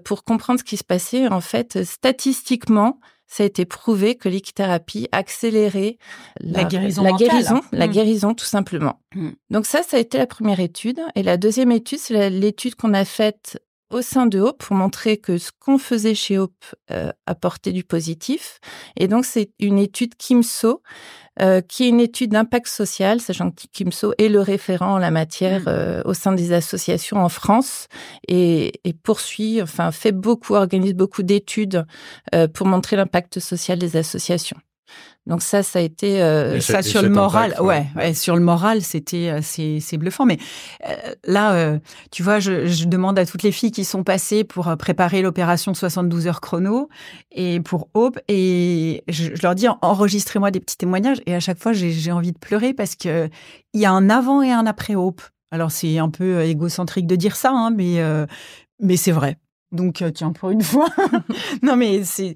[0.05, 1.29] pour comprendre ce qui se passait.
[1.29, 3.01] En fait, statistiquement,
[3.31, 5.99] ça a été prouvé que l'équithérapie accélérait
[6.41, 7.91] la, guérison, la guérison, la mmh.
[7.91, 9.01] guérison tout simplement.
[9.15, 9.29] Mmh.
[9.51, 11.01] Donc ça, ça a été la première étude.
[11.15, 15.17] Et la deuxième étude, c'est l'étude qu'on a faite au sein de Hope pour montrer
[15.17, 18.61] que ce qu'on faisait chez Hope euh, apportait du positif.
[18.97, 20.83] Et donc, c'est une étude Kimso,
[21.41, 25.11] euh, qui est une étude d'impact social, sachant que Kimso est le référent en la
[25.11, 25.69] matière mmh.
[25.69, 27.87] euh, au sein des associations en France
[28.29, 31.87] et, et, poursuit, enfin, fait beaucoup, organise beaucoup d'études
[32.35, 34.59] euh, pour montrer l'impact social des associations.
[35.27, 37.55] Donc ça, ça a été euh, ça sur le moral.
[37.61, 40.25] ouais, ouais, sur le moral, c'était euh, c'est c'est bluffant.
[40.25, 40.39] Mais
[40.89, 41.79] euh, là, euh,
[42.11, 45.75] tu vois, je, je, demande à toutes les filles qui sont passées pour préparer l'opération
[45.75, 46.89] 72 heures chrono
[47.33, 51.21] et pour Hope, et je, je leur dis enregistrez-moi des petits témoignages.
[51.27, 53.29] Et à chaque fois, j'ai envie de pleurer parce que
[53.75, 55.21] il y a un avant et un après Hope.
[55.53, 58.03] Alors c'est un peu égocentrique de dire ça, hein, mais
[58.81, 59.37] mais c'est vrai.
[59.71, 60.89] Donc tiens pour une fois.
[61.63, 62.35] non mais c'est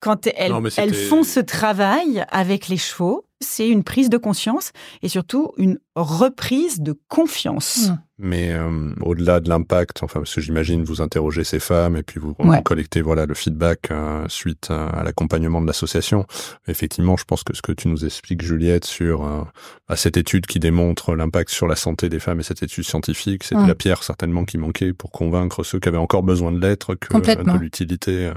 [0.00, 4.72] quand elles, elles font ce travail avec les chevaux, c'est une prise de conscience
[5.02, 7.88] et surtout une reprise de confiance.
[7.88, 7.98] Mmh.
[8.22, 12.20] Mais euh, au-delà de l'impact, enfin parce que j'imagine vous interrogez ces femmes et puis
[12.20, 16.26] vous, collectez voilà le feedback euh, suite à, l'accompagnement de l'association.
[16.68, 19.40] Effectivement, je pense que ce que tu nous expliques Juliette sur euh,
[19.88, 23.42] à cette étude qui démontre l'impact sur la santé des femmes et cette étude scientifique,
[23.42, 26.96] c'était la pierre certainement qui manquait pour convaincre ceux qui avaient encore besoin de l'être
[26.96, 28.32] que de l'utilité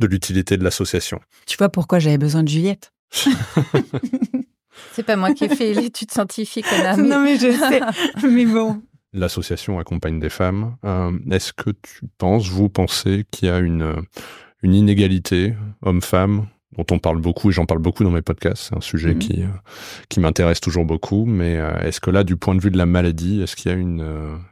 [0.00, 1.20] de l'utilité de l'association.
[1.46, 2.93] Tu vois pourquoi j'avais besoin de Juliette
[4.92, 6.66] C'est pas moi qui ai fait l'étude scientifique.
[6.98, 7.80] Non, mais je sais.
[8.28, 8.82] mais bon.
[9.12, 10.76] L'association accompagne des femmes.
[10.84, 13.94] Euh, est-ce que tu penses, vous pensez qu'il y a une,
[14.62, 16.46] une inégalité homme-femme
[16.76, 18.70] dont on parle beaucoup et j'en parle beaucoup dans mes podcasts.
[18.70, 19.18] C'est un sujet mhm.
[19.20, 19.48] qui, euh,
[20.08, 21.24] qui m'intéresse toujours beaucoup.
[21.24, 23.74] Mais euh, est-ce que là, du point de vue de la maladie, est-ce qu'il y
[23.74, 24.04] a une,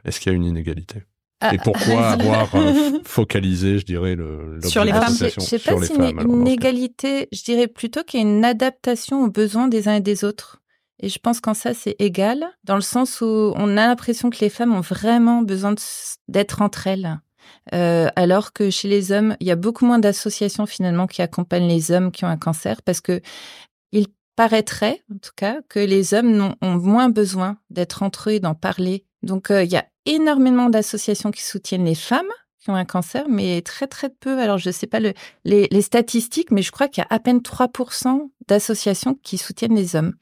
[0.05, 1.03] est-ce qu'il y a une inégalité?
[1.51, 5.93] Et pourquoi avoir euh, focalisé, je dirais, le, sur les femmes Je sais pas si
[5.93, 9.95] une, une égalité, je dirais plutôt qu'il y a une adaptation aux besoins des uns
[9.95, 10.61] et des autres.
[10.99, 14.39] Et je pense qu'en ça, c'est égal, dans le sens où on a l'impression que
[14.39, 15.75] les femmes ont vraiment besoin
[16.27, 17.19] d'être entre elles.
[17.73, 21.67] Euh, alors que chez les hommes, il y a beaucoup moins d'associations finalement qui accompagnent
[21.67, 23.21] les hommes qui ont un cancer, parce que
[23.91, 28.39] il paraîtrait, en tout cas, que les hommes ont, moins besoin d'être entre eux et
[28.39, 29.05] d'en parler.
[29.23, 32.29] Donc, euh, il y a énormément d'associations qui soutiennent les femmes
[32.63, 34.39] qui ont un cancer, mais très très peu.
[34.39, 37.19] Alors je ne sais pas le, les, statistiques, mais je crois qu'il y a à
[37.19, 40.13] peine 3% d'associations qui soutiennent les hommes.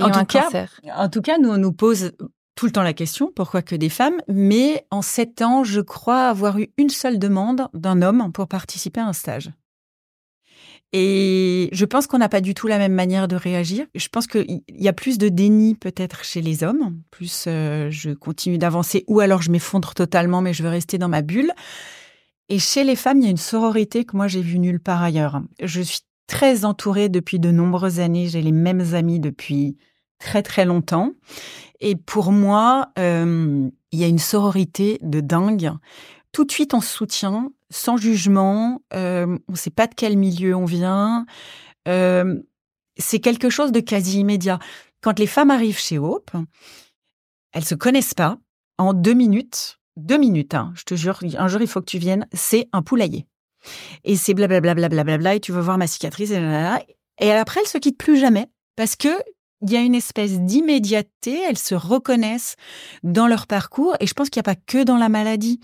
[0.00, 0.48] En tout, cas,
[0.96, 2.12] en tout cas, nous on nous pose
[2.54, 6.28] tout le temps la question pourquoi que des femmes, mais en sept ans, je crois
[6.28, 9.50] avoir eu une seule demande d'un homme pour participer à un stage.
[10.92, 13.86] Et je pense qu'on n'a pas du tout la même manière de réagir.
[13.94, 17.00] Je pense qu'il y a plus de déni peut-être chez les hommes.
[17.10, 21.08] Plus euh, je continue d'avancer ou alors je m'effondre totalement mais je veux rester dans
[21.08, 21.52] ma bulle.
[22.50, 25.02] Et chez les femmes, il y a une sororité que moi j'ai vue nulle part
[25.02, 25.40] ailleurs.
[25.62, 28.28] Je suis très entourée depuis de nombreuses années.
[28.28, 29.78] J'ai les mêmes amis depuis
[30.18, 31.12] très très longtemps.
[31.80, 35.72] Et pour moi, euh, il y a une sororité de dingue.
[36.32, 40.16] Tout de suite, on se soutient sans jugement, euh, on ne sait pas de quel
[40.16, 41.26] milieu on vient.
[41.88, 42.40] Euh,
[42.96, 44.58] c'est quelque chose de quasi immédiat.
[45.00, 46.30] Quand les femmes arrivent chez Hope,
[47.52, 48.38] elles se connaissent pas.
[48.78, 51.98] En deux minutes, deux minutes, hein, je te jure, un jour il faut que tu
[51.98, 53.26] viennes, c'est un poulailler.
[54.04, 56.40] Et c'est blablabla, et tu vas voir ma cicatrice, et,
[57.20, 59.08] et après elles se quittent plus jamais parce que
[59.62, 62.56] il y a une espèce d'immédiateté, elles se reconnaissent
[63.02, 65.60] dans leur parcours et je pense qu'il n'y a pas que dans la maladie.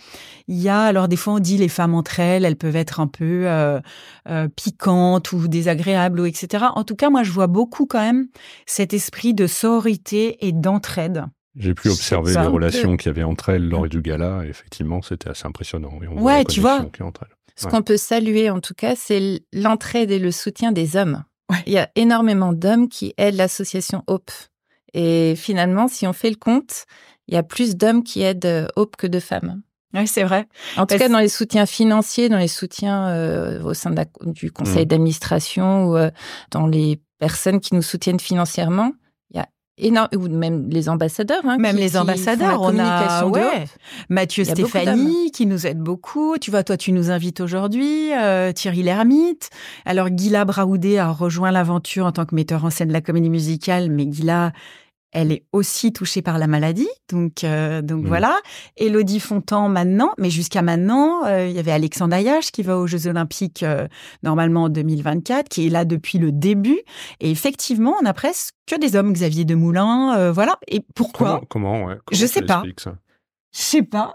[0.47, 3.01] Il y a, alors des fois on dit les femmes entre elles, elles peuvent être
[3.01, 3.81] un peu euh,
[4.29, 6.67] euh, piquantes ou désagréables ou etc.
[6.75, 8.29] En tout cas, moi je vois beaucoup quand même
[8.67, 11.25] cet esprit de sororité et d'entraide.
[11.57, 15.03] J'ai pu observer les relations qu'il y avait entre elles lors du gala et effectivement
[15.03, 15.91] c'était assez impressionnant.
[16.17, 16.87] ouais, tu vois.
[17.57, 21.25] Ce qu'on peut saluer en tout cas, c'est l'entraide et le soutien des hommes.
[21.67, 24.31] Il y a énormément d'hommes qui aident l'association Hope.
[24.95, 26.85] Et finalement, si on fait le compte,
[27.27, 29.63] il y a plus d'hommes qui aident euh, Hope que de femmes.
[29.95, 30.47] Oui, c'est vrai.
[30.77, 34.85] En tout cas, dans les soutiens financiers, dans les soutiens euh, au sein du conseil
[34.85, 34.89] mmh.
[34.89, 36.11] d'administration ou euh,
[36.51, 38.93] dans les personnes qui nous soutiennent financièrement,
[39.79, 41.43] énorme, ou même les ambassadeurs.
[41.45, 43.65] Hein, même les ambassadeurs, on a ouais,
[44.09, 46.39] Mathieu Stéphanie qui nous aide beaucoup.
[46.39, 49.51] Tu vois, toi, tu nous invites aujourd'hui, euh, Thierry Lhermitte.
[49.85, 53.31] Alors, Gila Braoudé a rejoint l'aventure en tant que metteur en scène de la comédie
[53.31, 54.53] musicale, mais Gila
[55.13, 56.89] elle est aussi touchée par la maladie.
[57.11, 58.09] Donc, euh, donc mm.
[58.09, 58.39] voilà.
[58.77, 62.87] Elodie Fontan maintenant, mais jusqu'à maintenant, euh, il y avait Alexandre Ayache qui va aux
[62.87, 63.89] Jeux Olympiques euh,
[64.23, 66.81] normalement en 2024, qui est là depuis le début.
[67.21, 70.59] Et effectivement, on a presque que des hommes, Xavier Demoulin, voilà.
[70.69, 71.41] Et pourquoi?
[71.49, 72.63] Comment, comment, Je sais pas.
[72.67, 72.91] Je
[73.53, 74.13] sais pas.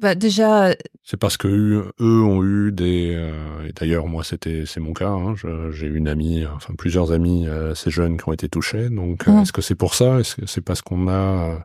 [0.00, 0.74] Bah déjà.
[1.02, 3.14] C'est parce que eux ont eu des.
[3.14, 5.08] Euh, et d'ailleurs, moi, c'était c'est mon cas.
[5.08, 5.34] Hein,
[5.72, 8.90] j'ai une amie, enfin plusieurs amis assez jeunes qui ont été touchés.
[8.90, 9.38] Donc, mmh.
[9.38, 10.20] est-ce que c'est pour ça?
[10.20, 11.64] Est-ce que c'est parce qu'on a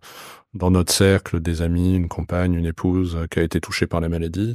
[0.53, 4.09] dans notre cercle des amis, une compagne, une épouse qui a été touchée par la
[4.09, 4.53] maladie?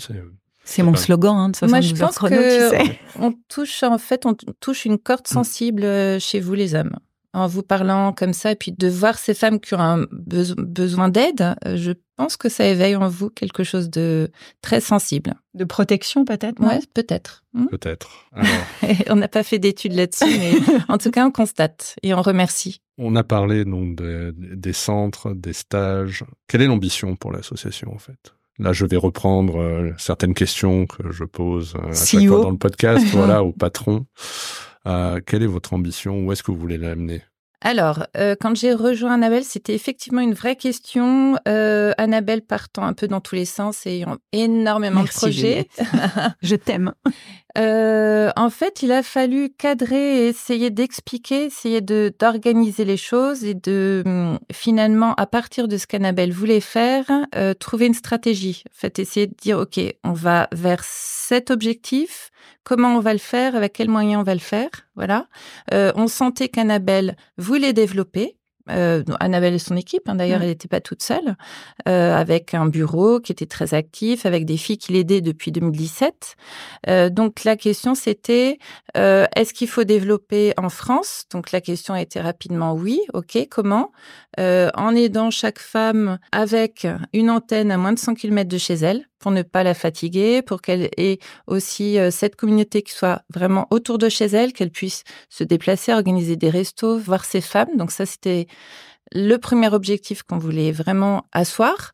[0.66, 2.98] C'est mon slogan hein, de 72 Moi, je pense chrono, que tu sais.
[3.20, 6.96] on touche en fait, on touche une corde sensible euh, chez vous les hommes.
[7.36, 10.54] En vous parlant comme ça, et puis de voir ces femmes qui ont un beso-
[10.56, 14.30] besoin d'aide, euh, je pense que ça éveille en vous quelque chose de
[14.62, 15.34] très sensible.
[15.52, 17.44] De protection peut-être Ouais, peut-être.
[17.52, 17.66] Hmm.
[17.66, 18.24] Peut-être.
[18.32, 18.48] Alors,
[19.10, 20.52] on n'a pas fait d'études là-dessus, mais
[20.88, 22.80] en tout cas, on constate et on remercie.
[22.96, 26.24] on a parlé donc de- des centres, des stages.
[26.48, 28.32] Quelle est l'ambition pour l'association en fait?
[28.58, 32.50] Là, je vais reprendre euh, certaines questions que je pose euh, à chaque fois dans
[32.50, 34.06] le podcast, voilà, au patron.
[34.86, 36.24] Euh, quelle est votre ambition?
[36.24, 37.22] Où est-ce que vous voulez l'amener?
[37.62, 41.36] Alors, euh, quand j'ai rejoint Annabelle, c'était effectivement une vraie question.
[41.48, 45.68] Euh, Annabelle partant un peu dans tous les sens et ayant énormément Merci, de projets.
[46.42, 46.92] Je t'aime.
[47.58, 53.44] Euh, en fait, il a fallu cadrer et essayer d'expliquer, essayer de d'organiser les choses
[53.44, 58.62] et de hum, finalement, à partir de ce qu'Annabelle voulait faire, euh, trouver une stratégie.
[58.68, 62.30] En fait, essayer de dire, ok, on va vers cet objectif.
[62.66, 65.28] Comment on va le faire Avec quels moyens on va le faire Voilà.
[65.72, 68.36] Euh, on sentait qu'Annabelle voulait développer.
[68.70, 70.42] Euh, Annabelle et son équipe, hein, d'ailleurs, Mm.
[70.42, 71.36] elle n'était pas toute seule,
[71.88, 76.34] euh, avec un bureau qui était très actif, avec des filles qui l'aidaient depuis 2017.
[76.88, 78.58] Euh, donc la question c'était
[78.96, 81.24] euh, est-ce qu'il faut développer en France?
[81.30, 83.00] Donc la question a été rapidement oui.
[83.14, 83.92] Ok, comment?
[84.40, 88.74] Euh, En aidant chaque femme avec une antenne à moins de 100 km de chez
[88.74, 93.22] elle pour ne pas la fatiguer, pour qu'elle ait aussi euh, cette communauté qui soit
[93.34, 97.76] vraiment autour de chez elle, qu'elle puisse se déplacer, organiser des restos, voir ses femmes.
[97.76, 98.46] Donc ça c'était
[99.12, 101.92] le premier objectif qu'on voulait vraiment asseoir.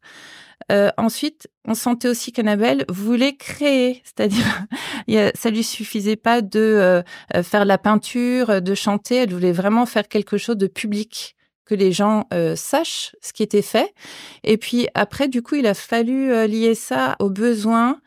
[0.71, 4.65] Euh, ensuite, on sentait aussi qu'Annabelle voulait créer, c'est-à-dire,
[5.35, 7.03] ça lui suffisait pas de euh,
[7.35, 11.75] euh, faire la peinture, de chanter, elle voulait vraiment faire quelque chose de public, que
[11.75, 13.95] les gens sachent ce qui était fait.
[14.43, 18.01] Et puis après, du coup, il a fallu lier ça au besoin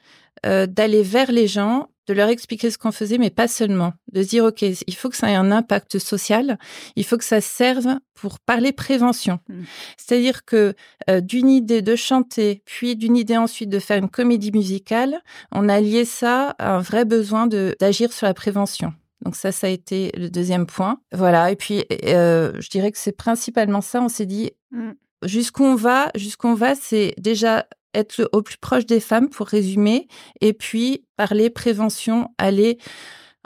[0.44, 3.94] d'aller vers les gens, de leur expliquer ce qu'on faisait, mais pas seulement.
[4.12, 6.58] De dire, OK, il faut que ça ait un impact social,
[6.96, 9.40] il faut que ça serve pour parler prévention.
[9.50, 9.64] Mm.
[9.98, 10.74] C'est-à-dire que
[11.10, 15.70] euh, d'une idée de chanter, puis d'une idée ensuite de faire une comédie musicale, on
[15.70, 18.94] a lié ça à un vrai besoin d'agir sur la prévention.
[19.24, 21.00] Donc ça, ça a été le deuxième point.
[21.12, 21.50] Voilà.
[21.50, 24.02] Et puis, euh, je dirais que c'est principalement ça.
[24.02, 24.92] On s'est dit, Mm.
[25.24, 27.66] jusqu'où on va, jusqu'où on va, c'est déjà
[27.96, 30.08] être au plus proche des femmes, pour résumer,
[30.42, 32.78] et puis parler prévention, aller,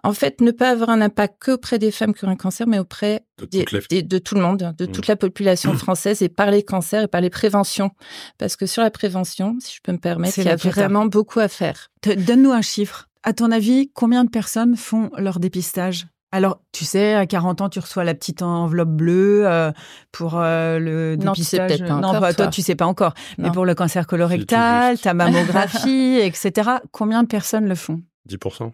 [0.04, 2.68] en fait, ne pas avoir un impact que auprès des femmes qui ont un cancer,
[2.68, 4.92] mais auprès De des- toutes les- des- de tout le monde, de Mm.
[4.92, 7.92] toute la population française, et parler cancer et parler prévention.
[8.38, 11.40] Parce que sur la prévention, si je peux me permettre, il y a vraiment beaucoup
[11.40, 11.90] à faire.
[12.06, 13.08] Donne-nous un chiffre.
[13.24, 16.08] À ton avis, combien de personnes font leur dépistage?
[16.32, 19.72] Alors, tu sais, à 40 ans, tu reçois la petite enveloppe bleue euh,
[20.12, 22.48] pour euh, le Non, tu sais pas non, encore, toi, toi.
[22.48, 23.14] tu sais pas encore.
[23.40, 28.02] Mais pour le cancer colorectal, ta mammographie, etc., combien de personnes le font?
[28.30, 28.72] 10%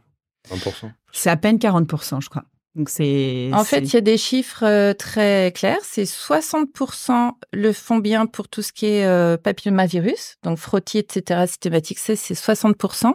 [0.52, 2.44] 20% C'est à peine 40%, je crois.
[2.76, 3.50] Donc, c'est.
[3.54, 5.80] En fait, il y a des chiffres euh, très clairs.
[5.82, 11.46] C'est 60% le font bien pour tout ce qui est euh, papillomavirus, donc frottis, etc.,
[11.48, 13.14] systématique c'est 60%.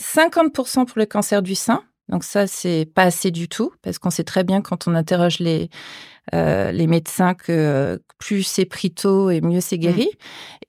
[0.00, 1.82] 50% pour le cancer du sein.
[2.08, 5.38] Donc ça, c'est pas assez du tout, parce qu'on sait très bien quand on interroge
[5.40, 5.68] les,
[6.34, 10.08] euh, les médecins que euh, plus c'est pris tôt et mieux c'est guéri.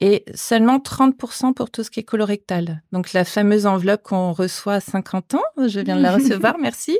[0.01, 2.81] Et seulement 30% pour tout ce qui est colorectal.
[2.91, 6.99] Donc la fameuse enveloppe qu'on reçoit à 50 ans, je viens de la recevoir, merci,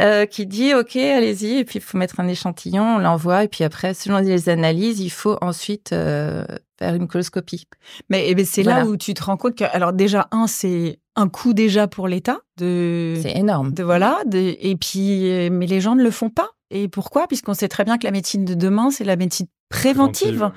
[0.00, 3.48] euh, qui dit OK, allez-y, et puis il faut mettre un échantillon, on l'envoie, et
[3.48, 6.44] puis après, selon les analyses, il faut ensuite euh,
[6.82, 7.66] faire une coloscopie.
[8.10, 10.98] Mais eh ben, c'est là où tu te rends compte que, alors déjà, un, c'est
[11.14, 13.72] un coût déjà pour l'État de, C'est énorme.
[13.72, 16.50] de voilà, de, et puis, euh, mais les gens ne le font pas.
[16.70, 17.28] Et pourquoi?
[17.28, 20.50] Puisqu'on sait très bien que la médecine de demain, c'est la médecine préventive.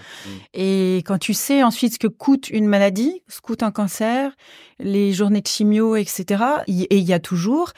[0.53, 4.31] Et quand tu sais ensuite ce que coûte une maladie, ce que coûte un cancer,
[4.79, 7.71] les journées de chimio, etc., et il y a toujours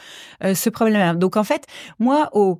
[0.43, 1.15] euh, ce problème-là.
[1.15, 1.65] Donc en fait,
[1.99, 2.60] moi, au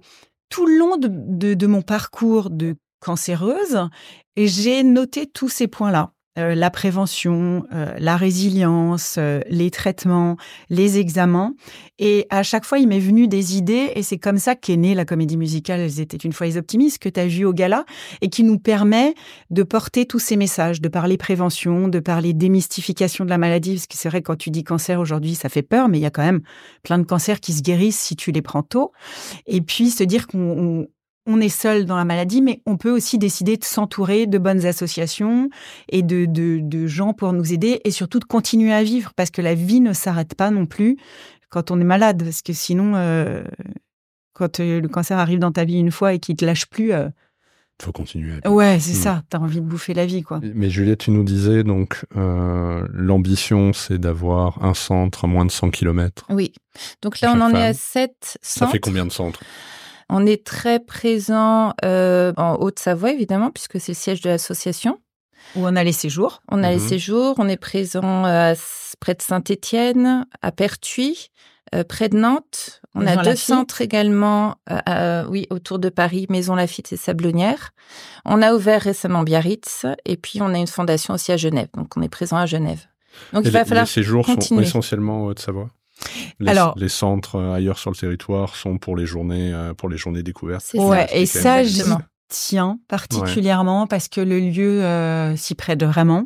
[0.50, 3.88] tout le long de, de, de mon parcours de cancéreuse,
[4.36, 6.12] et j'ai noté tous ces points-là.
[6.38, 10.38] Euh, la prévention, euh, la résilience, euh, les traitements,
[10.70, 11.56] les examens.
[11.98, 14.94] Et à chaque fois, il m'est venu des idées, et c'est comme ça qu'est née
[14.94, 17.86] la comédie musicale Elles étaient une fois les optimistes, que tu as vu au gala,
[18.22, 19.16] et qui nous permet
[19.50, 23.88] de porter tous ces messages, de parler prévention, de parler démystification de la maladie, parce
[23.88, 26.12] que c'est vrai, quand tu dis cancer aujourd'hui, ça fait peur, mais il y a
[26.12, 26.42] quand même
[26.84, 28.92] plein de cancers qui se guérissent si tu les prends tôt.
[29.48, 30.88] Et puis se dire qu'on
[31.28, 34.66] on- est seul dans la maladie, mais on peut aussi décider de s'entourer de bonnes
[34.66, 35.50] associations
[35.90, 39.30] et de, de, de gens pour nous aider et surtout de continuer à vivre parce
[39.30, 40.98] que la vie ne s'arrête pas non plus
[41.50, 42.24] quand on est malade.
[42.24, 43.44] Parce que sinon, euh,
[44.34, 46.92] quand euh, le cancer arrive dans ta vie une fois et qu'il te lâche plus,
[46.94, 47.10] euh,
[47.80, 48.34] faut continuer.
[48.48, 49.22] Ouais, c'est ça.
[49.30, 50.40] T'as envie de bouffer la vie, quoi.
[50.56, 55.52] Mais Juliette, tu nous disais donc euh, l'ambition, c'est d'avoir un centre à moins de
[55.52, 56.26] 100 km.
[56.32, 56.54] Oui.
[57.04, 58.40] Donc là, on en est à 7 centres.
[58.42, 59.42] Ça fait combien de centres?
[60.10, 65.00] On est très présent euh, en Haute-Savoie, évidemment, puisque c'est le siège de l'association.
[65.56, 66.42] Où on a les séjours.
[66.50, 66.88] On a les Mhm.
[66.88, 67.36] séjours.
[67.38, 68.54] On est présent à,
[69.00, 71.30] près de Saint-Étienne, à Pertuis,
[71.76, 72.82] euh, près de Nantes.
[72.96, 73.46] On Maison a deux Lafitte.
[73.46, 77.72] centres également, euh, euh, oui, autour de Paris, Maison Lafitte et Sablonnière.
[78.26, 81.68] On a ouvert récemment Biarritz et puis on a une fondation aussi à Genève.
[81.76, 82.86] Donc on est présent à Genève.
[83.34, 84.64] Donc Et il va les, falloir les séjours sont continuer.
[84.64, 85.70] essentiellement en Haute-Savoie?
[86.40, 89.90] Les, Alors- les centres euh, ailleurs sur le territoire sont pour les journées, euh, pour
[89.90, 90.66] les journées découvertes.
[90.76, 91.84] Ouais, et ça, j'y
[92.30, 96.26] tiens particulièrement parce que le lieu euh, s'y prête vraiment.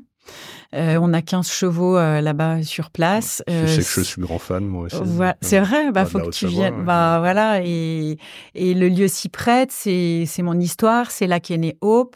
[0.74, 3.44] Euh, on a 15 chevaux euh, là-bas sur place.
[3.48, 4.96] Je Euh, sais que je suis grand fan, moi aussi.
[5.04, 6.76] Voilà, c'est vrai, bah Bah, faut que tu viennes.
[6.80, 6.84] ouais.
[6.86, 8.18] Bah voilà, et,
[8.56, 12.16] et le lieu s'y prête, c'est c'est mon histoire, c'est là qu'est née Hope.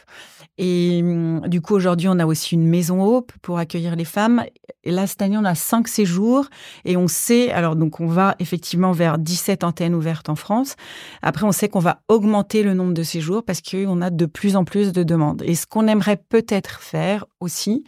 [0.58, 4.44] Et hum, du coup, aujourd'hui, on a aussi une maison Hope pour accueillir les femmes.
[4.84, 6.46] Et là, cette année, on a cinq séjours
[6.86, 10.76] et on sait, alors donc on va effectivement vers 17 antennes ouvertes en France.
[11.22, 14.56] Après, on sait qu'on va augmenter le nombre de séjours parce qu'on a de plus
[14.56, 15.42] en plus de demandes.
[15.46, 17.84] Et ce qu'on aimerait peut-être faire aussi,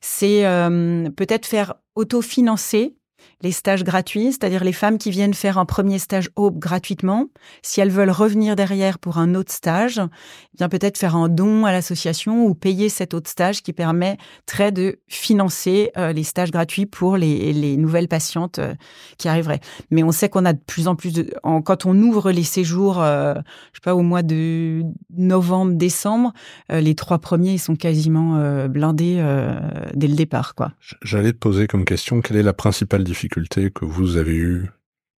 [0.00, 2.96] c'est euh, peut-être faire autofinancer
[3.42, 7.28] les stages gratuits, c'est-à-dire les femmes qui viennent faire un premier stage Aube gratuitement.
[7.62, 11.64] Si elles veulent revenir derrière pour un autre stage, eh bien peut-être faire un don
[11.64, 16.86] à l'association ou payer cet autre stage qui permettrait de financer euh, les stages gratuits
[16.86, 18.74] pour les, les nouvelles patientes euh,
[19.18, 19.60] qui arriveraient.
[19.90, 21.34] Mais on sait qu'on a de plus en plus de...
[21.42, 23.34] quand on ouvre les séjours, euh,
[23.72, 24.82] je sais pas, au mois de
[25.16, 26.32] novembre, décembre,
[26.70, 28.12] euh, les trois premiers, ils sont quasiment
[28.68, 29.22] blindés
[29.94, 30.72] dès le départ, quoi.
[31.02, 33.31] J'allais te poser comme question, quelle est la principale difficulté
[33.70, 34.70] que vous avez eue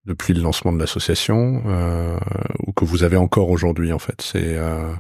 [0.06, 2.18] depuis le lancement de l'association euh,
[2.66, 4.22] ou que vous avez encore aujourd'hui en fait.
[4.22, 4.94] C'est euh,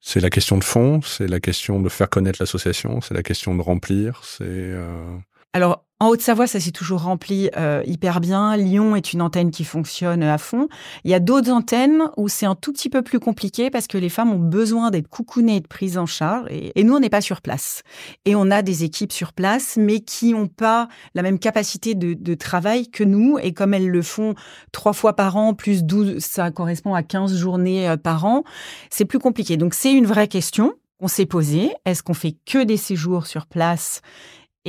[0.00, 3.54] c'est la question de fond, c'est la question de faire connaître l'association, c'est la question
[3.56, 4.44] de remplir, c'est...
[4.46, 5.16] euh,
[5.54, 8.56] Alors, en Haute-Savoie, ça s'est toujours rempli euh, hyper bien.
[8.56, 10.68] Lyon est une antenne qui fonctionne à fond.
[11.02, 13.98] Il y a d'autres antennes où c'est un tout petit peu plus compliqué parce que
[13.98, 16.46] les femmes ont besoin d'être coucounées et de prises en charge.
[16.50, 17.82] Et, nous, on n'est pas sur place.
[18.26, 22.14] Et on a des équipes sur place, mais qui n'ont pas la même capacité de,
[22.14, 23.38] de travail que nous.
[23.42, 24.34] Et comme elles le font
[24.70, 28.44] trois fois par an, plus 12, ça correspond à 15 journées euh, par an,
[28.90, 29.56] c'est plus compliqué.
[29.56, 31.72] Donc, c'est une vraie question qu'on s'est posée.
[31.84, 34.02] Est-ce qu'on fait que des séjours sur place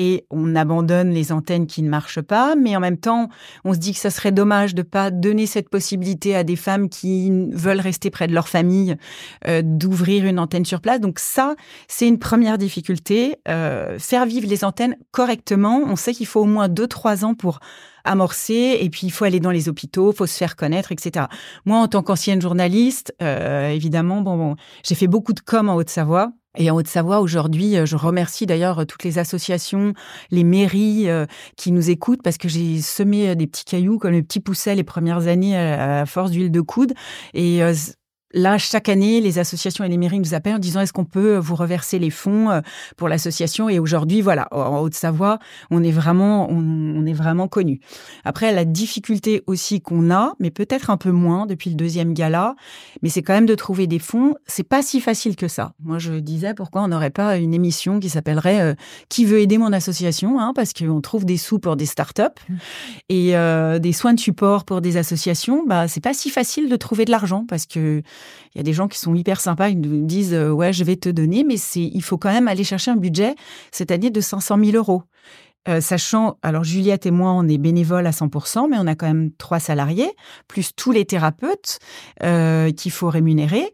[0.02, 3.28] et on abandonne les antennes qui ne marchent pas, mais en même temps,
[3.66, 6.88] on se dit que ça serait dommage de pas donner cette possibilité à des femmes
[6.88, 8.96] qui veulent rester près de leur famille
[9.46, 11.02] euh, d'ouvrir une antenne sur place.
[11.02, 11.56] Donc ça,
[11.90, 13.36] c'est une première difficulté.
[13.50, 15.82] Euh, faire vivre les antennes correctement.
[15.86, 17.60] On sait qu'il faut au moins deux trois ans pour
[18.06, 21.26] amorcer, et puis il faut aller dans les hôpitaux, faut se faire connaître, etc.
[21.66, 25.76] Moi, en tant qu'ancienne journaliste, euh, évidemment, bon, bon j'ai fait beaucoup de com en
[25.76, 26.32] Haute-Savoie.
[26.62, 29.94] Et en Haute-Savoie, aujourd'hui, euh, je remercie d'ailleurs toutes les associations,
[30.30, 34.12] les mairies euh, qui nous écoutent parce que j'ai semé euh, des petits cailloux comme
[34.12, 36.94] les petits poussets les premières années à, force d'huile de coude.
[37.34, 37.74] Et euh,
[38.34, 41.38] Là, chaque année, les associations et les mairies nous appellent en disant est-ce qu'on peut
[41.38, 42.62] vous reverser les fonds euh,
[42.96, 43.70] pour l'association?
[43.70, 45.40] Et aujourd'hui, voilà, en Haute-Savoie,
[45.72, 47.80] on est vraiment, on, on est vraiment connu.
[48.26, 52.56] Après, la difficulté aussi qu'on a, mais peut-être un peu moins depuis le deuxième gala,
[53.02, 54.36] mais c'est quand même de trouver des fonds.
[54.46, 55.74] C'est pas si facile que ça.
[55.84, 58.74] Moi, je disais pourquoi on n'aurait pas une émission qui s'appellerait euh,
[59.10, 62.24] Qui veut aider mon association hein, Parce qu'on trouve des sous pour des startups
[63.10, 65.64] et euh, des soins de support pour des associations.
[65.66, 68.02] Bah, c'est pas si facile de trouver de l'argent parce que
[68.54, 70.84] il y a des gens qui sont hyper sympas, ils nous disent euh, ouais, je
[70.84, 73.36] vais te donner, mais c'est il faut quand même aller chercher un budget
[73.90, 75.04] année de 500 000 euros.
[75.68, 79.08] Euh, sachant, alors Juliette et moi, on est bénévoles à 100%, mais on a quand
[79.08, 80.12] même trois salariés,
[80.48, 81.80] plus tous les thérapeutes
[82.24, 83.72] euh, qu'il faut rémunérer.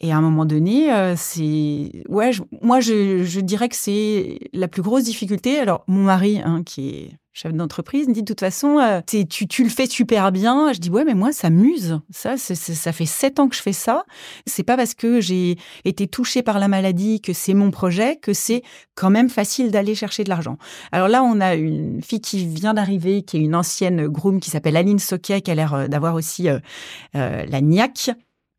[0.00, 2.30] Et à un moment donné, c'est ouais,
[2.62, 5.58] moi je, je dirais que c'est la plus grosse difficulté.
[5.58, 9.26] Alors mon mari, hein, qui est chef d'entreprise, me dit de toute façon, euh, tu,
[9.26, 10.72] tu le fais super bien.
[10.72, 12.00] Je dis ouais, mais moi ça m'use.
[12.10, 14.04] Ça, ça fait sept ans que je fais ça.
[14.46, 18.32] C'est pas parce que j'ai été touchée par la maladie que c'est mon projet que
[18.32, 18.62] c'est
[18.94, 20.58] quand même facile d'aller chercher de l'argent.
[20.92, 24.50] Alors là, on a une fille qui vient d'arriver, qui est une ancienne groom qui
[24.50, 26.58] s'appelle Aline Soquet, qui a l'air euh, d'avoir aussi euh,
[27.14, 28.10] euh, la niaque.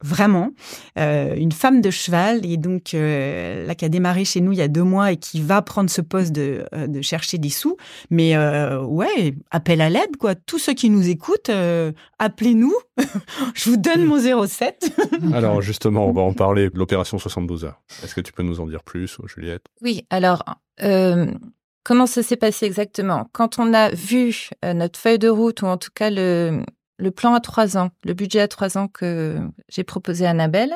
[0.04, 0.52] Vraiment,
[0.98, 4.58] euh, une femme de cheval et donc euh, là qui a démarré chez nous il
[4.58, 7.50] y a deux mois et qui va prendre ce poste de, euh, de chercher des
[7.50, 7.78] sous.
[8.10, 10.36] Mais euh, ouais, appel à l'aide quoi.
[10.36, 12.74] Tous ceux qui nous écoutent, euh, appelez-nous.
[13.54, 14.92] Je vous donne mon 07.
[15.34, 17.82] Alors justement, on va en parler de l'opération 72 heures.
[18.04, 19.66] Est-ce que tu peux nous en dire plus, Juliette?
[19.82, 20.44] Oui, alors,
[20.84, 21.28] euh,
[21.84, 23.30] comment ça s'est passé exactement?
[23.34, 26.64] Quand on a vu euh, notre feuille de route, ou en tout cas le,
[27.02, 29.40] le plan à trois ans, le budget à trois ans que
[29.70, 30.76] j'ai proposé à Annabelle,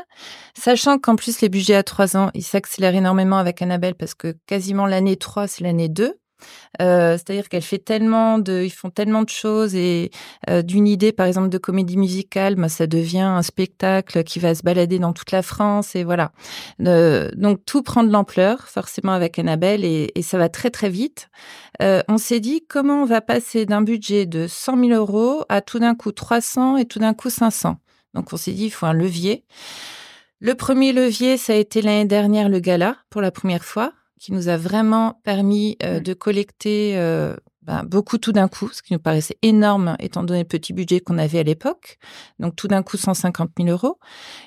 [0.58, 4.36] sachant qu'en plus les budgets à trois ans, ils s'accélèrent énormément avec Annabelle parce que
[4.48, 6.16] quasiment l'année 3, c'est l'année 2.
[6.82, 10.12] Euh, c'est-à-dire qu'elle fait tellement de, ils font tellement de choses et
[10.50, 14.56] euh, d'une idée, par exemple, de comédie musicale, bah, ça devient un spectacle qui va
[14.56, 16.32] se balader dans toute la France et voilà.
[16.86, 20.90] Euh, donc tout prend de l'ampleur, forcément avec Annabelle et, et, ça va très très
[20.90, 21.30] vite.
[21.80, 25.80] on s'est dit comment on va passer d'un budget de 100 000 euros à tout
[25.80, 27.78] d'un coup 300 et tout d'un coup 500.
[28.14, 29.46] Donc on s'est dit il faut un levier.
[30.40, 33.94] Le premier levier, ça a été l'année dernière le gala pour la première fois
[34.26, 38.82] qui nous a vraiment permis euh, de collecter euh, ben, beaucoup tout d'un coup, ce
[38.82, 42.00] qui nous paraissait énorme étant donné le petit budget qu'on avait à l'époque.
[42.40, 44.00] Donc tout d'un coup 150 000 euros.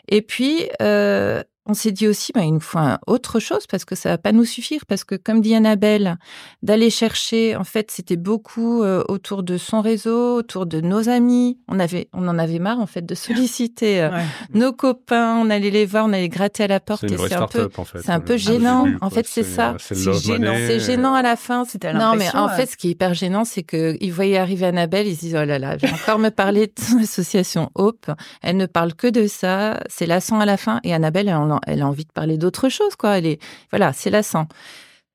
[0.08, 3.94] Et puis euh, on s'est dit aussi, bah, il nous faut autre chose parce que
[3.94, 4.80] ça va pas nous suffire.
[4.88, 6.16] Parce que, comme dit Annabelle,
[6.62, 11.58] d'aller chercher, en fait, c'était beaucoup euh, autour de son réseau, autour de nos amis.
[11.68, 14.10] On avait, on en avait marre, en fait, de solliciter euh,
[14.54, 15.36] nos copains.
[15.36, 17.04] On allait les voir, on allait gratter à la porte.
[17.06, 17.98] C'est un peu, en fait.
[18.00, 18.86] c'est un peu gênant.
[19.00, 19.76] en fait, c'est ça.
[19.78, 20.54] C'est gênant.
[20.56, 21.64] C'est gênant à la fin.
[21.94, 25.16] Non, mais en fait, ce qui est hyper gênant, c'est qu'ils voyaient arriver Annabelle, ils
[25.16, 28.10] se disent, oh là là, je vais encore me parler de l'association Hope.
[28.42, 29.80] Elle ne parle que de ça.
[29.88, 30.80] C'est lassant à la fin.
[30.84, 31.28] Et Annabelle,
[31.66, 33.18] elle, elle a envie de parler d'autre chose, quoi.
[33.18, 34.46] Elle est, voilà, c'est lassant.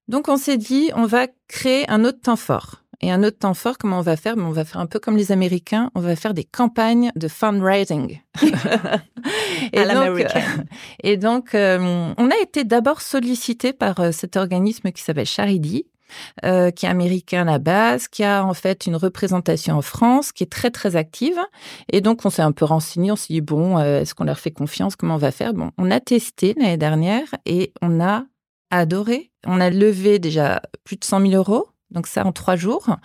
[0.07, 2.83] Donc, on s'est dit, on va créer un autre temps fort.
[3.01, 4.35] Et un autre temps fort, comment on va faire?
[4.37, 8.21] On va faire un peu comme les Américains, on va faire des campagnes de fundraising.
[9.73, 10.25] et, donc,
[11.03, 15.85] et donc, euh, on a été d'abord sollicité par euh, cet organisme qui s'appelle Charity,
[16.45, 20.43] euh, qui est américain à base, qui a en fait une représentation en France, qui
[20.43, 21.37] est très très active.
[21.91, 24.39] Et donc on s'est un peu renseigné, on s'est dit bon, euh, est-ce qu'on leur
[24.39, 24.95] fait confiance?
[24.95, 25.53] Comment on va faire?
[25.53, 28.25] Bon, on a testé l'année dernière et on a
[28.71, 29.31] adoré.
[29.45, 32.95] On a levé déjà plus de 100 000 euros, donc ça en trois jours,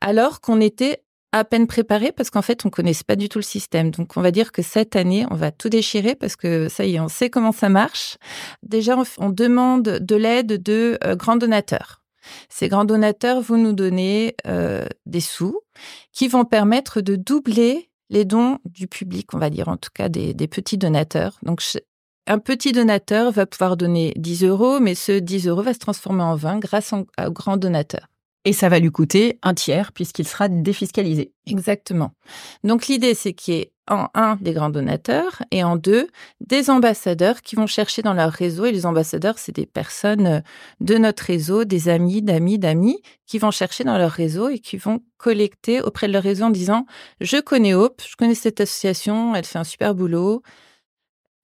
[0.00, 3.44] alors qu'on était à peine préparé parce qu'en fait, on connaissait pas du tout le
[3.44, 3.90] système.
[3.90, 6.96] Donc, on va dire que cette année, on va tout déchirer parce que ça y
[6.96, 8.16] est, on sait comment ça marche.
[8.62, 12.02] Déjà, on, demande de l'aide de euh, grands donateurs.
[12.48, 15.60] Ces grands donateurs vont nous donner euh, des sous
[16.12, 20.08] qui vont permettre de doubler les dons du public, on va dire en tout cas
[20.08, 21.38] des, petits donateurs.
[21.42, 21.62] Donc
[22.26, 26.22] un petit donateur va pouvoir donner 10 euros, mais ce 10 euros va se transformer
[26.22, 28.08] en 20 grâce au grand donateur.
[28.44, 31.32] Et ça va lui coûter un tiers puisqu'il sera défiscalisé.
[31.46, 32.12] Exactement.
[32.64, 36.08] Donc l'idée, c'est qu'il y ait en un des grands donateurs et en deux
[36.40, 38.66] des ambassadeurs qui vont chercher dans leur réseau.
[38.66, 40.40] Et les ambassadeurs, c'est des personnes euh,
[40.80, 44.76] de notre réseau, des amis, d'amis, d'amis, qui vont chercher dans leur réseau et qui
[44.76, 46.86] vont collecter auprès de leur réseau en disant
[47.20, 50.42] je connais Hope, je connais cette association, elle fait un super boulot.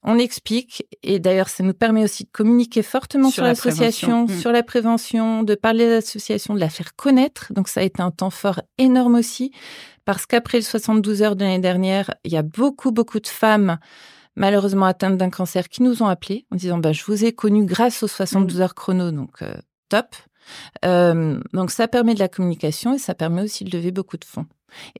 [0.06, 4.38] On explique, et d'ailleurs, ça nous permet aussi de communiquer fortement sur, l'association, mmh.
[4.38, 7.54] sur la prévention, de parler de l'association, de la faire connaître.
[7.54, 9.50] Donc, ça a été un temps fort énorme aussi,
[10.04, 13.78] parce qu'après le 72 heures de l'année dernière, il y a beaucoup, beaucoup de femmes
[14.36, 17.64] malheureusement atteintes d'un cancer qui nous ont appelés en disant bah, je vous ai connu
[17.64, 18.62] grâce aux 72 mmh.
[18.62, 19.54] heures chrono, donc euh,
[19.88, 20.16] top.
[20.84, 24.24] Euh, donc ça permet de la communication et ça permet aussi de lever beaucoup de
[24.24, 24.46] fonds.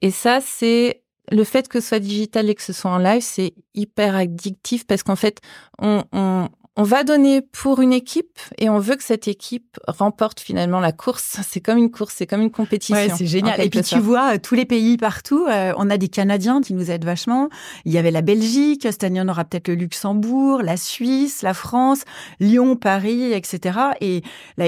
[0.01, 3.21] Et ça, c'est le fait que ce soit digital et que ce soit en live,
[3.21, 5.41] c'est hyper addictif parce qu'en fait,
[5.79, 10.41] on, on, on va donner pour une équipe et on veut que cette équipe remporte
[10.41, 11.37] finalement la course.
[11.47, 12.95] C'est comme une course, c'est comme une compétition.
[12.95, 13.61] Ouais, c'est génial.
[13.61, 16.73] Et puis tu vois, euh, tous les pays partout, euh, on a des Canadiens qui
[16.73, 17.49] nous aident vachement.
[17.85, 21.53] Il y avait la Belgique, cette année on aura peut-être le Luxembourg, la Suisse, la
[21.53, 22.03] France,
[22.39, 23.79] Lyon, Paris, etc.
[24.01, 24.23] Et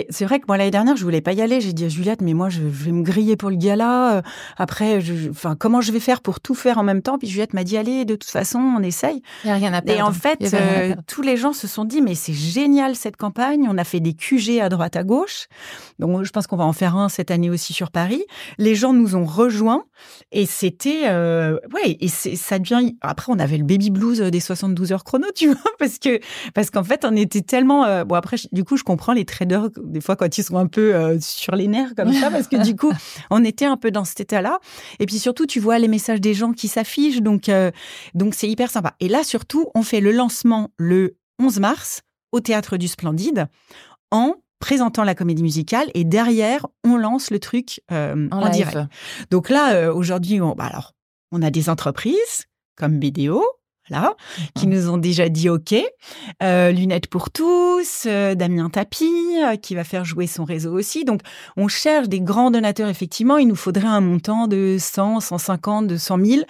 [0.10, 1.60] c'est vrai que moi l'année dernière, je voulais pas y aller.
[1.60, 4.18] J'ai dit à Juliette, mais moi je vais me griller pour le gala.
[4.18, 4.22] Euh,
[4.58, 7.18] après, je, enfin comment je vais faire pour tout faire en même temps?
[7.18, 9.22] Puis Juliette m'a dit, allez, de toute façon, on essaye.
[9.44, 10.00] Il y a rien à perdre.
[10.00, 10.56] Et en fait,
[11.08, 13.68] tous les gens se sont dit mais c'est génial cette campagne.
[13.70, 15.48] On a fait des QG à droite à gauche.
[16.00, 18.24] Donc je pense qu'on va en faire un cette année aussi sur Paris.
[18.58, 19.86] Les gens nous ont rejoints
[20.32, 24.92] et c'était euh, ouais et ça devient après on avait le baby blues des 72
[24.92, 26.20] heures chrono, tu vois parce que
[26.54, 29.70] parce qu'en fait on était tellement euh, bon après du coup je comprends les traders
[29.84, 32.64] des fois quand ils sont un peu euh, sur les nerfs comme ça parce que
[32.64, 32.92] du coup
[33.30, 34.60] on était un peu dans cet état-là
[35.00, 37.50] et puis surtout tu vois les messages des gens qui s'affichent donc
[38.14, 38.94] donc c'est hyper sympa.
[39.00, 43.48] Et là surtout on fait le lancement le 11 mars au théâtre du Splendide
[44.12, 48.78] en présentant la comédie musicale et derrière on lance le truc euh, en, direct.
[49.30, 50.94] Donc là euh, aujourd'hui on bah alors
[51.32, 53.44] on a des entreprises comme BDO
[53.90, 54.16] là
[54.56, 55.76] qui nous ont déjà dit OK
[56.42, 59.06] euh, lunettes pour tous Damien Tapi
[59.62, 61.06] qui va faire jouer son réseau aussi.
[61.06, 61.22] Donc
[61.56, 63.38] on cherche des grands donateurs effectivement.
[63.38, 66.42] Il nous faudrait un montant de 100 150 200 000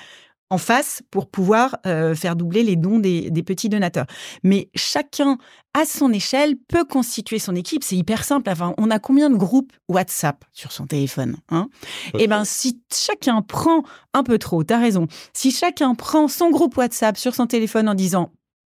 [0.49, 4.05] en face pour pouvoir euh, faire doubler les dons des, petits donateurs.
[4.43, 5.37] Mais chacun,
[5.73, 7.83] à son échelle, peut constituer son équipe.
[7.83, 8.49] C'est hyper simple.
[8.49, 11.69] Enfin, on a combien de groupes WhatsApp sur son téléphone hein?
[12.17, 13.83] Eh ben, si chacun prend
[14.13, 15.07] un peu trop, t'as raison.
[15.33, 18.31] Si chacun prend son groupe WhatsApp sur son téléphone en disant,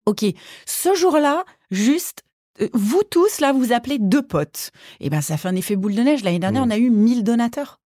[0.05, 0.25] OK,
[0.65, 2.23] ce jour-là, juste
[2.61, 4.71] euh, vous tous, là, vous appelez deux potes.
[4.99, 6.23] Eh ben, ça fait un effet boule de neige.
[6.23, 6.69] L'année dernière, mmh.
[6.69, 7.80] on a eu 1000 donateurs.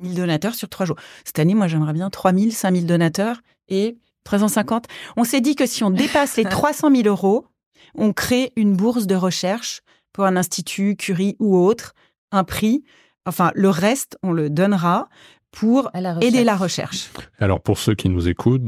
[0.00, 0.96] 1000 donateurs sur trois jours.
[1.24, 4.86] Cette année, moi, j'aimerais bien 3000, 5000 donateurs et 350.
[5.16, 7.46] On s'est dit que si on dépasse les 300 000 euros,
[7.94, 9.80] on crée une bourse de recherche
[10.12, 11.94] pour un institut, Curie ou autre,
[12.32, 12.84] un prix.
[13.26, 15.08] Enfin, le reste, on le donnera
[15.50, 15.90] pour
[16.20, 17.10] aider la recherche.
[17.38, 18.62] Alors, pour ceux qui nous écoutent,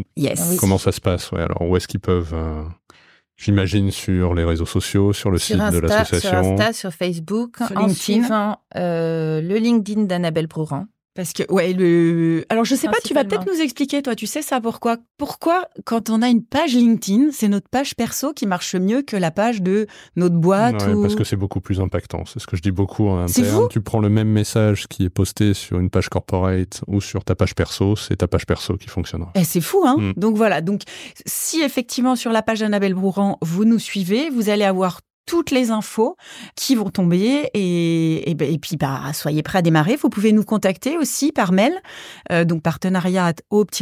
[0.59, 1.31] comment ça se passe?
[1.33, 2.33] Ouais, Alors, où est-ce qu'ils peuvent...
[2.33, 2.65] Euh,
[3.37, 6.43] j'imagine sur les réseaux sociaux, sur le site de l'association.
[6.43, 10.87] Sur Insta, sur Facebook, sur en suivant euh, le LinkedIn d'Annabelle Brouran.
[11.19, 12.45] Parce que, ouais, le.
[12.49, 14.99] Alors, je sais pas, tu vas peut-être nous expliquer, toi, tu sais ça pourquoi?
[15.17, 19.17] Pourquoi, quand on a une page LinkedIn, c'est notre page perso qui marche mieux que
[19.17, 22.25] la page de notre boîte ouais, Parce que c'est beaucoup plus impactant.
[22.25, 23.67] C'est ce que je dis beaucoup en interne.
[23.69, 27.35] Tu prends le même message qui est posté sur une page corporate ou sur ta
[27.35, 29.33] page perso, c'est ta page perso qui fonctionnera.
[29.35, 29.97] Et eh, c'est fou, hein?
[29.99, 30.13] Mm.
[30.17, 30.61] Donc voilà.
[30.61, 30.83] Donc,
[31.27, 35.71] si effectivement sur la page d'Annabelle Brouran, vous nous suivez, vous allez avoir toutes les
[35.71, 36.17] infos
[36.57, 39.97] qui vont tomber et, et, ben, puis bah, soyez prêts à démarrer.
[39.97, 41.75] Vous pouvez nous contacter aussi par mail,
[42.33, 43.35] euh, donc partenariat at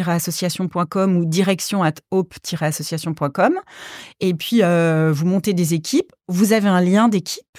[0.09, 1.94] associationcom ou direction at
[2.61, 3.55] associationcom
[4.20, 6.12] Et puis euh, vous montez des équipes.
[6.26, 7.59] Vous avez un lien d'équipe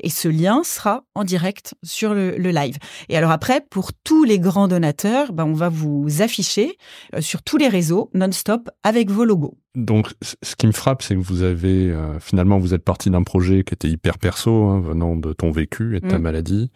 [0.00, 2.76] et ce lien sera en direct sur le, live.
[3.08, 6.76] Et alors après, pour tous les grands donateurs, ben on va vous afficher
[7.14, 9.56] euh, sur tous les réseaux non-stop avec vos logos.
[9.76, 13.22] Donc, ce qui me frappe, c'est que vous avez euh, finalement vous êtes parti d'un
[13.22, 16.22] projet qui était hyper perso, hein, venant de ton vécu et de ta mm.
[16.22, 16.70] maladie,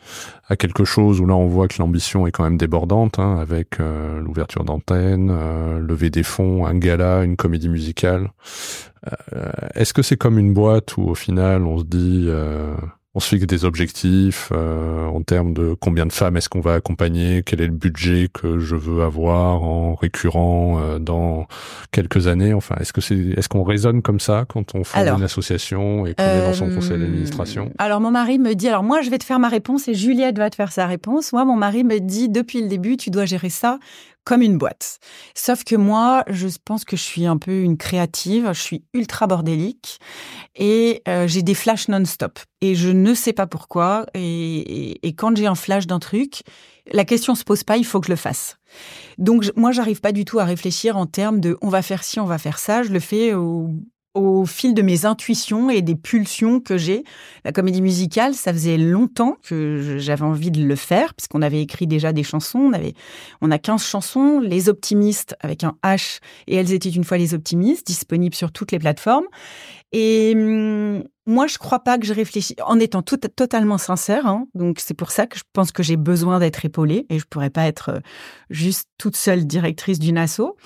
[0.48, 3.80] à quelque chose où là on voit que l'ambition est quand même débordante, hein, avec
[3.80, 8.32] euh, l'ouverture d'antenne, euh, lever des fonds, un gala, une comédie musicale.
[9.74, 12.28] Est-ce que c'est comme une boîte où au final on se dit
[13.14, 16.74] on se fixe des objectifs euh, en termes de combien de femmes est-ce qu'on va
[16.74, 21.48] accompagner, quel est le budget que je veux avoir en récurrent euh, dans
[21.90, 22.54] quelques années?
[22.54, 26.14] Enfin, est-ce que c'est, est-ce qu'on raisonne comme ça quand on fonde une association et
[26.14, 27.72] qu'on est dans son conseil euh, d'administration?
[27.78, 30.38] Alors mon mari me dit, alors moi je vais te faire ma réponse et Juliette
[30.38, 31.32] va te faire sa réponse.
[31.32, 33.80] Moi, mon mari me dit depuis le début, tu dois gérer ça
[34.24, 34.98] comme une boîte.
[35.34, 39.26] Sauf que moi, je pense que je suis un peu une créative, je suis ultra
[39.26, 39.98] bordélique
[40.54, 42.38] et euh, j'ai des flashs non-stop.
[42.60, 44.06] Et je ne sais pas pourquoi.
[44.14, 46.42] Et, et, quand j'ai un flash d'un truc,
[46.92, 48.58] la question se pose pas, il faut que je le fasse.
[49.18, 52.20] Donc moi, j'arrive pas du tout à réfléchir en termes de on va faire ci,
[52.20, 52.82] on va faire ça.
[52.82, 53.70] Je le fais au,
[54.14, 57.04] au fil de mes intuitions et des pulsions que j'ai.
[57.44, 61.86] La comédie musicale, ça faisait longtemps que j'avais envie de le faire, puisqu'on avait écrit
[61.86, 62.58] déjà des chansons.
[62.58, 62.94] On, avait,
[63.40, 67.34] on a 15 chansons, Les Optimistes avec un H, et elles étaient une fois les
[67.34, 69.26] Optimistes, disponibles sur toutes les plateformes.
[69.92, 74.26] Et hum, moi, je crois pas que je réfléchis en étant tout, totalement sincère.
[74.26, 77.24] Hein, donc, c'est pour ça que je pense que j'ai besoin d'être épaulée et je
[77.24, 78.00] pourrais pas être euh,
[78.50, 80.56] juste toute seule directrice d'une asso.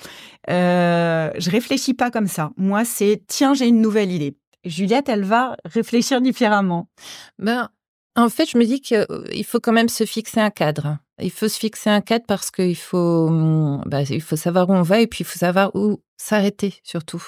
[0.49, 2.49] Euh, je réfléchis pas comme ça.
[2.57, 4.35] Moi, c'est tiens, j'ai une nouvelle idée.
[4.65, 6.89] Juliette, elle va réfléchir différemment.
[7.37, 7.69] Ben,
[8.15, 10.97] en fait, je me dis qu'il euh, faut quand même se fixer un cadre.
[11.21, 14.73] Il faut se fixer un cadre parce qu'il faut, hum, bah, il faut savoir où
[14.73, 17.23] on va et puis il faut savoir où s'arrêter surtout.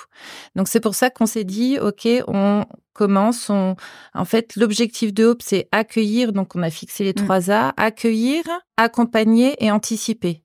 [0.56, 3.50] Donc c'est pour ça qu'on s'est dit, ok, on commence.
[3.50, 3.76] On...
[4.14, 6.34] En fait, l'objectif de Hope, c'est accueillir.
[6.34, 7.26] Donc on a fixé les mmh.
[7.26, 8.44] trois A accueillir,
[8.78, 10.44] accompagner et anticiper.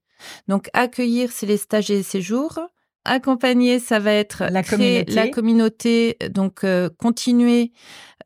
[0.49, 2.61] Donc accueillir, c'est les stages et les séjours.
[3.05, 5.15] Accompagner, ça va être la créer communauté.
[5.15, 7.73] la communauté, donc euh, continuer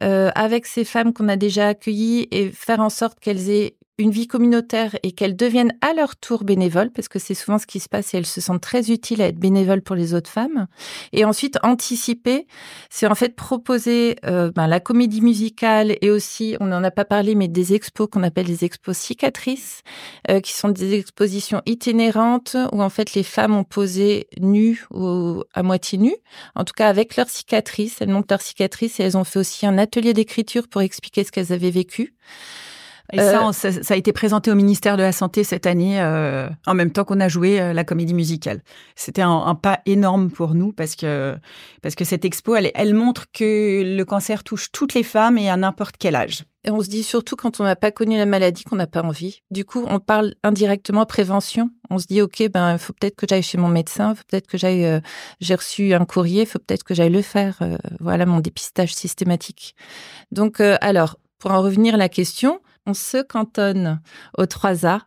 [0.03, 4.11] euh, avec ces femmes qu'on a déjà accueillies et faire en sorte qu'elles aient une
[4.11, 7.81] vie communautaire et qu'elles deviennent à leur tour bénévoles, parce que c'est souvent ce qui
[7.81, 10.67] se passe et elles se sentent très utiles à être bénévoles pour les autres femmes.
[11.13, 12.47] Et ensuite, anticiper,
[12.91, 17.07] c'est en fait proposer euh, ben, la comédie musicale et aussi, on n'en a pas
[17.07, 19.83] parlé, mais des expos qu'on appelle des expos cicatrices,
[20.31, 25.43] euh, qui sont des expositions itinérantes où en fait les femmes ont posé nues ou
[25.55, 26.17] à moitié nues,
[26.55, 28.03] en tout cas avec leurs cicatrices.
[28.03, 31.33] Elles montrent leurs cicatrices et elles ont fait aussi un atelier d'écriture pour expliquer ce
[31.33, 32.15] qu'elles avaient vécu.
[33.13, 36.49] Et ça, euh, ça, a été présenté au ministère de la Santé cette année, euh,
[36.67, 38.63] en même temps qu'on a joué euh, la comédie musicale.
[38.97, 41.37] C'était un, pas énorme pour nous parce que
[41.83, 45.49] parce que cette expo, elle, elle montre que le cancer touche toutes les femmes et
[45.49, 46.45] à n'importe quel âge.
[46.65, 49.03] Et on se dit surtout quand on n'a pas connu la maladie qu'on n'a pas
[49.03, 49.43] envie.
[49.53, 51.71] Du coup, on parle indirectement prévention.
[51.91, 54.49] On se dit ok, ben il faut peut-être que j'aille chez mon médecin, faut peut-être
[54.49, 55.01] que j'aille.
[55.41, 57.61] J'ai reçu un courrier, faut peut-être que j'aille le faire.
[58.01, 59.77] voilà mon dépistage systématique.
[60.33, 64.01] Donc alors pour en revenir à la question, on se cantonne
[64.39, 65.01] aux 3A.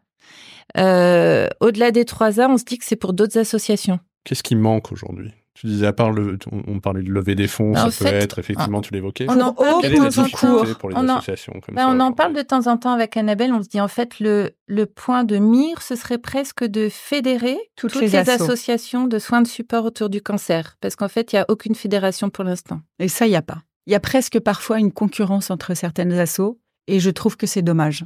[0.77, 3.99] Euh, au-delà des 3A, on se dit que c'est pour d'autres associations.
[4.23, 5.33] Qu'est-ce qui manque aujourd'hui?
[5.59, 8.79] Tu disais, à part le, on, parlait de lever des fonds, ça peut être, effectivement,
[8.79, 9.25] tu l'évoquais.
[9.27, 10.73] On en parle de temps en temps.
[10.75, 13.51] Pour les on associations en, ben, on en parle de temps en temps avec Annabelle.
[13.51, 17.57] On se dit, en fait, le, le point de mire, ce serait presque de fédérer
[17.75, 20.77] toutes, les, associations de soins de support autour du cancer.
[20.79, 22.79] Parce qu'en fait, il n'y a aucune fédération pour l'instant.
[22.99, 23.61] Et ça, il n'y a pas.
[23.85, 26.57] Il y a presque parfois une concurrence entre certaines assos.
[26.89, 28.05] Et je trouve que c'est dommage.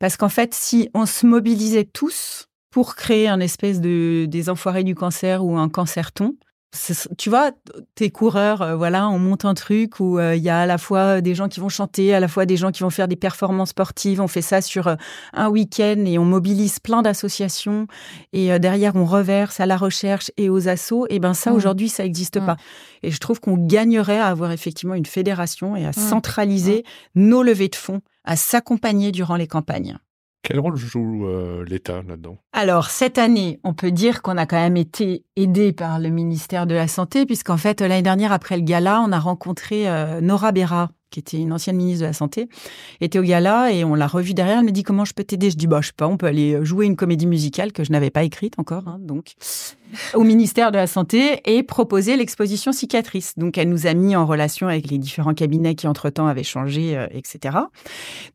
[0.00, 4.82] Parce qu'en fait, si on se mobilisait tous pour créer un espèce de des enfoirés
[4.82, 6.34] du cancer ou un cancerton,
[7.16, 7.52] tu vois,
[7.94, 10.76] tes coureurs, euh, voilà, on monte un truc où euh, il y a à la
[10.76, 13.16] fois des gens qui vont chanter, à la fois des gens qui vont faire des
[13.16, 14.20] performances sportives.
[14.20, 14.96] On fait ça sur euh,
[15.32, 17.86] un week-end et on mobilise plein d'associations.
[18.34, 21.06] Et derrière, on reverse à la recherche et aux assos.
[21.08, 21.54] Et ben ça, mmh.
[21.54, 22.46] aujourd'hui, ça n'existe mmh.
[22.46, 22.56] pas.
[23.02, 25.94] Et je trouve qu'on gagnerait à avoir effectivement une fédération et à mmh.
[25.94, 29.98] centraliser nos levées de fonds, à s'accompagner durant les campagnes.
[30.42, 32.38] Quel rôle joue euh, l'État là-dedans?
[32.52, 36.66] Alors, cette année, on peut dire qu'on a quand même été aidé par le ministère
[36.66, 40.52] de la Santé, puisqu'en fait, l'année dernière, après le gala, on a rencontré euh, Nora
[40.52, 42.48] Berra, qui était une ancienne ministre de la Santé,
[43.00, 44.58] était au gala et on l'a revue derrière.
[44.58, 45.50] Elle me dit comment je peux t'aider?
[45.50, 47.92] Je dis bah je sais pas, on peut aller jouer une comédie musicale que je
[47.92, 49.32] n'avais pas écrite encore, hein, donc
[50.14, 53.38] au ministère de la Santé et proposer l'exposition cicatrice.
[53.38, 56.42] Donc elle nous a mis en relation avec les différents cabinets qui entre temps avaient
[56.42, 57.56] changé, euh, etc.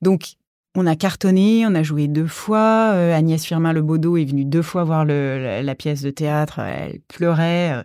[0.01, 0.33] Donc
[0.75, 2.91] on a cartonné, on a joué deux fois.
[2.93, 6.59] Euh, Agnès Firmin Le Baudot est venue deux fois voir la, pièce de théâtre.
[6.59, 7.73] Elle pleurait.
[7.73, 7.83] Euh.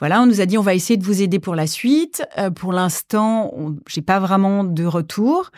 [0.00, 2.24] Voilà, on nous a dit on va essayer de vous aider pour la suite.
[2.38, 3.52] Euh, pour l'instant,
[3.88, 5.50] j'ai pas vraiment de retour.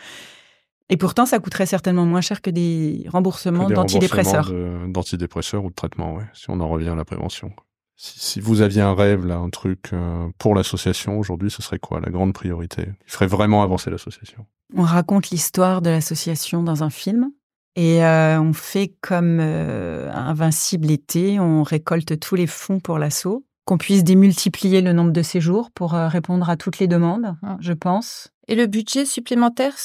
[0.89, 4.51] Et pourtant, ça coûterait certainement moins cher que des remboursements d'antidépresseurs.
[4.87, 7.51] D'antidépresseurs ou de traitements, oui, si on en revient à la prévention.
[7.95, 9.91] Si, vous aviez un rêve, là, un truc
[10.37, 12.87] pour l'association aujourd'hui, ce serait quoi la grande priorité?
[13.05, 14.45] Il ferait vraiment avancer l'association?
[14.75, 17.31] On raconte l'histoire de l'association dans un film
[17.75, 23.45] et euh, on fait comme euh, Invincible été, on récolte tous les fonds pour l'assaut,
[23.65, 27.57] qu'on puisse démultiplier le nombre de séjours pour euh, répondre à toutes les demandes, hein,
[27.61, 28.29] je pense.
[28.47, 29.75] Et le budget supplémentaire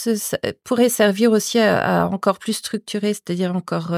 [0.65, 3.95] pourrait servir aussi à, encore plus structurer, c'est-à-dire encore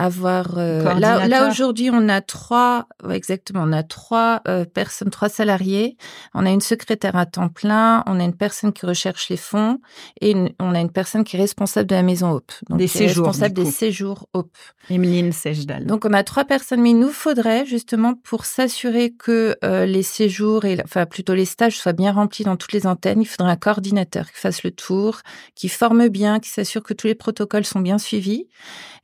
[0.00, 5.28] avoir euh, là, là aujourd'hui on a trois exactement on a trois euh, personnes trois
[5.28, 5.96] salariés.
[6.34, 9.78] On a une secrétaire à temps plein on a une personne qui recherche les fonds
[10.20, 12.52] et on a une personne qui est responsable de la maison Hope.
[12.68, 14.56] Donc des séjours responsable des séjours Hope.
[14.88, 19.56] Emeline Sejdal donc on a trois personnes mais il nous faudrait justement pour s'assurer que
[19.64, 23.20] euh, les séjours et enfin plutôt les stages soient bien remplis dans toutes les antennes
[23.20, 25.20] il faudrait un coordinateur qui fasse le tour
[25.54, 28.46] qui forme bien qui s'assure que tous les protocoles sont bien suivis.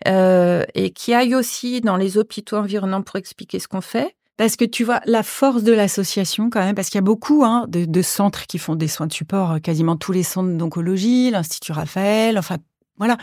[0.06, 4.14] Euh, et qui aille aussi dans les hôpitaux environnants pour expliquer ce qu'on fait.
[4.36, 7.42] Parce que tu vois, la force de l'association quand même, parce qu'il y a beaucoup
[7.44, 10.56] hein, de, de, centres qui font des soins de support, euh, quasiment tous les centres
[10.56, 12.58] d'oncologie, l'Institut Raphaël, enfin
[12.98, 13.16] voilà.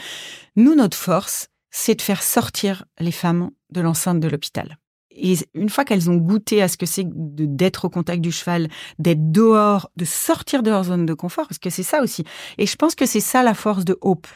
[0.56, 4.78] Nous, notre force, c'est de faire sortir les femmes de l'enceinte de l'hôpital.
[5.12, 8.68] Et une fois qu'elles ont goûté à ce que c'est d'être au contact du cheval,
[9.00, 12.26] d'être dehors, de sortir de leur zone de confort, parce que c'est ça aussi.
[12.58, 14.28] Et je pense que c'est ça la force de Hope.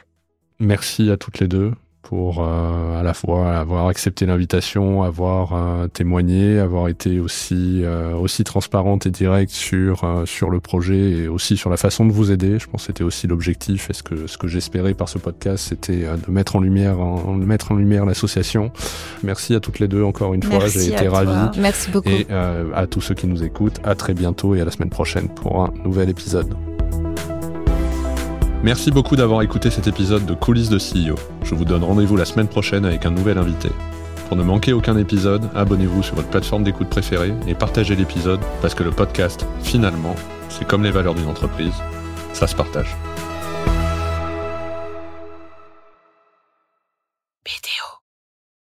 [0.59, 1.73] Merci à toutes les deux
[2.07, 8.13] pour euh, à la fois avoir accepté l'invitation, avoir euh, témoigné, avoir été aussi euh,
[8.15, 12.31] aussi transparente et directe sur sur le projet et aussi sur la façon de vous
[12.31, 12.59] aider.
[12.59, 15.65] Je pense que c'était aussi l'objectif et ce que ce que j'espérais par ce podcast,
[15.67, 18.71] c'était de mettre en lumière en, mettre en lumière l'association.
[19.23, 21.59] Merci à toutes les deux encore une fois, j'ai été ravi.
[21.59, 22.09] Merci beaucoup.
[22.09, 25.27] Et à tous ceux qui nous écoutent, à très bientôt et à la semaine prochaine
[25.27, 26.55] pour un nouvel épisode.
[28.63, 31.15] Merci beaucoup d'avoir écouté cet épisode de Coulisses de CEO.
[31.43, 33.69] Je vous donne rendez-vous la semaine prochaine avec un nouvel invité.
[34.27, 38.73] Pour ne manquer aucun épisode, abonnez-vous sur votre plateforme d'écoute préférée et partagez l'épisode parce
[38.73, 40.15] que le podcast, finalement,
[40.49, 41.75] c'est comme les valeurs d'une entreprise,
[42.33, 42.97] ça se partage.